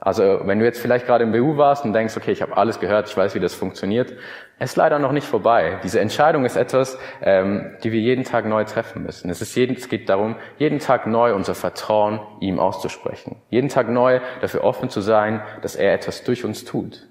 Also 0.00 0.40
wenn 0.44 0.58
du 0.58 0.64
jetzt 0.64 0.80
vielleicht 0.80 1.06
gerade 1.06 1.24
im 1.24 1.32
BU 1.32 1.58
warst 1.58 1.84
und 1.84 1.92
denkst, 1.92 2.16
okay, 2.16 2.32
ich 2.32 2.40
habe 2.40 2.56
alles 2.56 2.80
gehört, 2.80 3.08
ich 3.10 3.16
weiß, 3.16 3.34
wie 3.34 3.40
das 3.40 3.54
funktioniert, 3.54 4.14
ist 4.58 4.76
leider 4.76 4.98
noch 4.98 5.12
nicht 5.12 5.26
vorbei. 5.26 5.78
Diese 5.82 6.00
Entscheidung 6.00 6.46
ist 6.46 6.56
etwas, 6.56 6.98
ähm, 7.20 7.76
die 7.84 7.92
wir 7.92 8.00
jeden 8.00 8.24
Tag 8.24 8.46
neu 8.46 8.64
treffen 8.64 9.02
müssen. 9.02 9.28
Es, 9.28 9.42
ist 9.42 9.54
jeden, 9.56 9.76
es 9.76 9.90
geht 9.90 10.08
darum, 10.08 10.36
jeden 10.56 10.78
Tag 10.78 11.06
neu 11.06 11.34
unser 11.34 11.54
Vertrauen 11.54 12.20
ihm 12.40 12.58
auszusprechen. 12.58 13.36
Jeden 13.50 13.68
Tag 13.68 13.90
neu 13.90 14.20
dafür 14.40 14.64
offen 14.64 14.88
zu 14.88 15.02
sein, 15.02 15.42
dass 15.60 15.76
er 15.76 15.92
etwas 15.92 16.24
durch 16.24 16.46
uns 16.46 16.64
tut. 16.64 17.06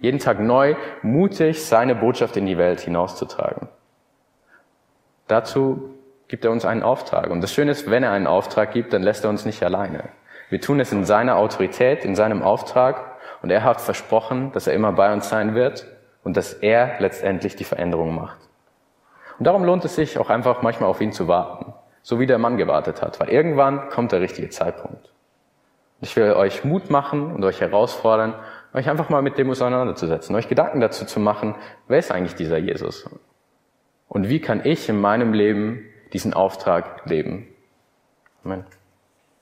Jeden 0.00 0.18
Tag 0.18 0.40
neu 0.40 0.74
mutig 1.02 1.64
seine 1.64 1.94
Botschaft 1.94 2.36
in 2.36 2.46
die 2.46 2.58
Welt 2.58 2.80
hinauszutragen. 2.80 3.68
Dazu 5.28 5.90
gibt 6.26 6.44
er 6.44 6.50
uns 6.50 6.64
einen 6.64 6.82
Auftrag. 6.82 7.30
Und 7.30 7.40
das 7.40 7.52
Schöne 7.52 7.70
ist, 7.70 7.88
wenn 7.88 8.02
er 8.02 8.10
einen 8.10 8.26
Auftrag 8.26 8.72
gibt, 8.72 8.92
dann 8.92 9.02
lässt 9.02 9.22
er 9.22 9.30
uns 9.30 9.44
nicht 9.44 9.62
alleine. 9.62 10.08
Wir 10.52 10.60
tun 10.60 10.80
es 10.80 10.92
in 10.92 11.06
seiner 11.06 11.38
Autorität, 11.38 12.04
in 12.04 12.14
seinem 12.14 12.42
Auftrag 12.42 13.16
und 13.40 13.48
er 13.48 13.64
hat 13.64 13.80
versprochen, 13.80 14.52
dass 14.52 14.66
er 14.66 14.74
immer 14.74 14.92
bei 14.92 15.10
uns 15.10 15.30
sein 15.30 15.54
wird 15.54 15.86
und 16.24 16.36
dass 16.36 16.52
er 16.52 17.00
letztendlich 17.00 17.56
die 17.56 17.64
Veränderung 17.64 18.14
macht. 18.14 18.36
Und 19.38 19.46
darum 19.46 19.64
lohnt 19.64 19.82
es 19.86 19.94
sich 19.94 20.18
auch 20.18 20.28
einfach 20.28 20.60
manchmal 20.60 20.90
auf 20.90 21.00
ihn 21.00 21.12
zu 21.12 21.26
warten, 21.26 21.72
so 22.02 22.20
wie 22.20 22.26
der 22.26 22.36
Mann 22.36 22.58
gewartet 22.58 23.00
hat, 23.00 23.18
weil 23.18 23.30
irgendwann 23.30 23.88
kommt 23.88 24.12
der 24.12 24.20
richtige 24.20 24.50
Zeitpunkt. 24.50 25.10
Ich 26.02 26.14
will 26.16 26.34
euch 26.34 26.64
Mut 26.64 26.90
machen 26.90 27.34
und 27.34 27.42
euch 27.44 27.62
herausfordern, 27.62 28.34
euch 28.74 28.90
einfach 28.90 29.08
mal 29.08 29.22
mit 29.22 29.38
dem 29.38 29.48
auseinanderzusetzen, 29.48 30.36
euch 30.36 30.48
Gedanken 30.48 30.82
dazu 30.82 31.06
zu 31.06 31.18
machen, 31.18 31.54
wer 31.88 31.98
ist 31.98 32.12
eigentlich 32.12 32.34
dieser 32.34 32.58
Jesus? 32.58 33.08
Und 34.06 34.28
wie 34.28 34.42
kann 34.42 34.60
ich 34.64 34.86
in 34.90 35.00
meinem 35.00 35.32
Leben 35.32 35.86
diesen 36.12 36.34
Auftrag 36.34 37.06
leben? 37.06 37.48
Amen. 38.44 38.66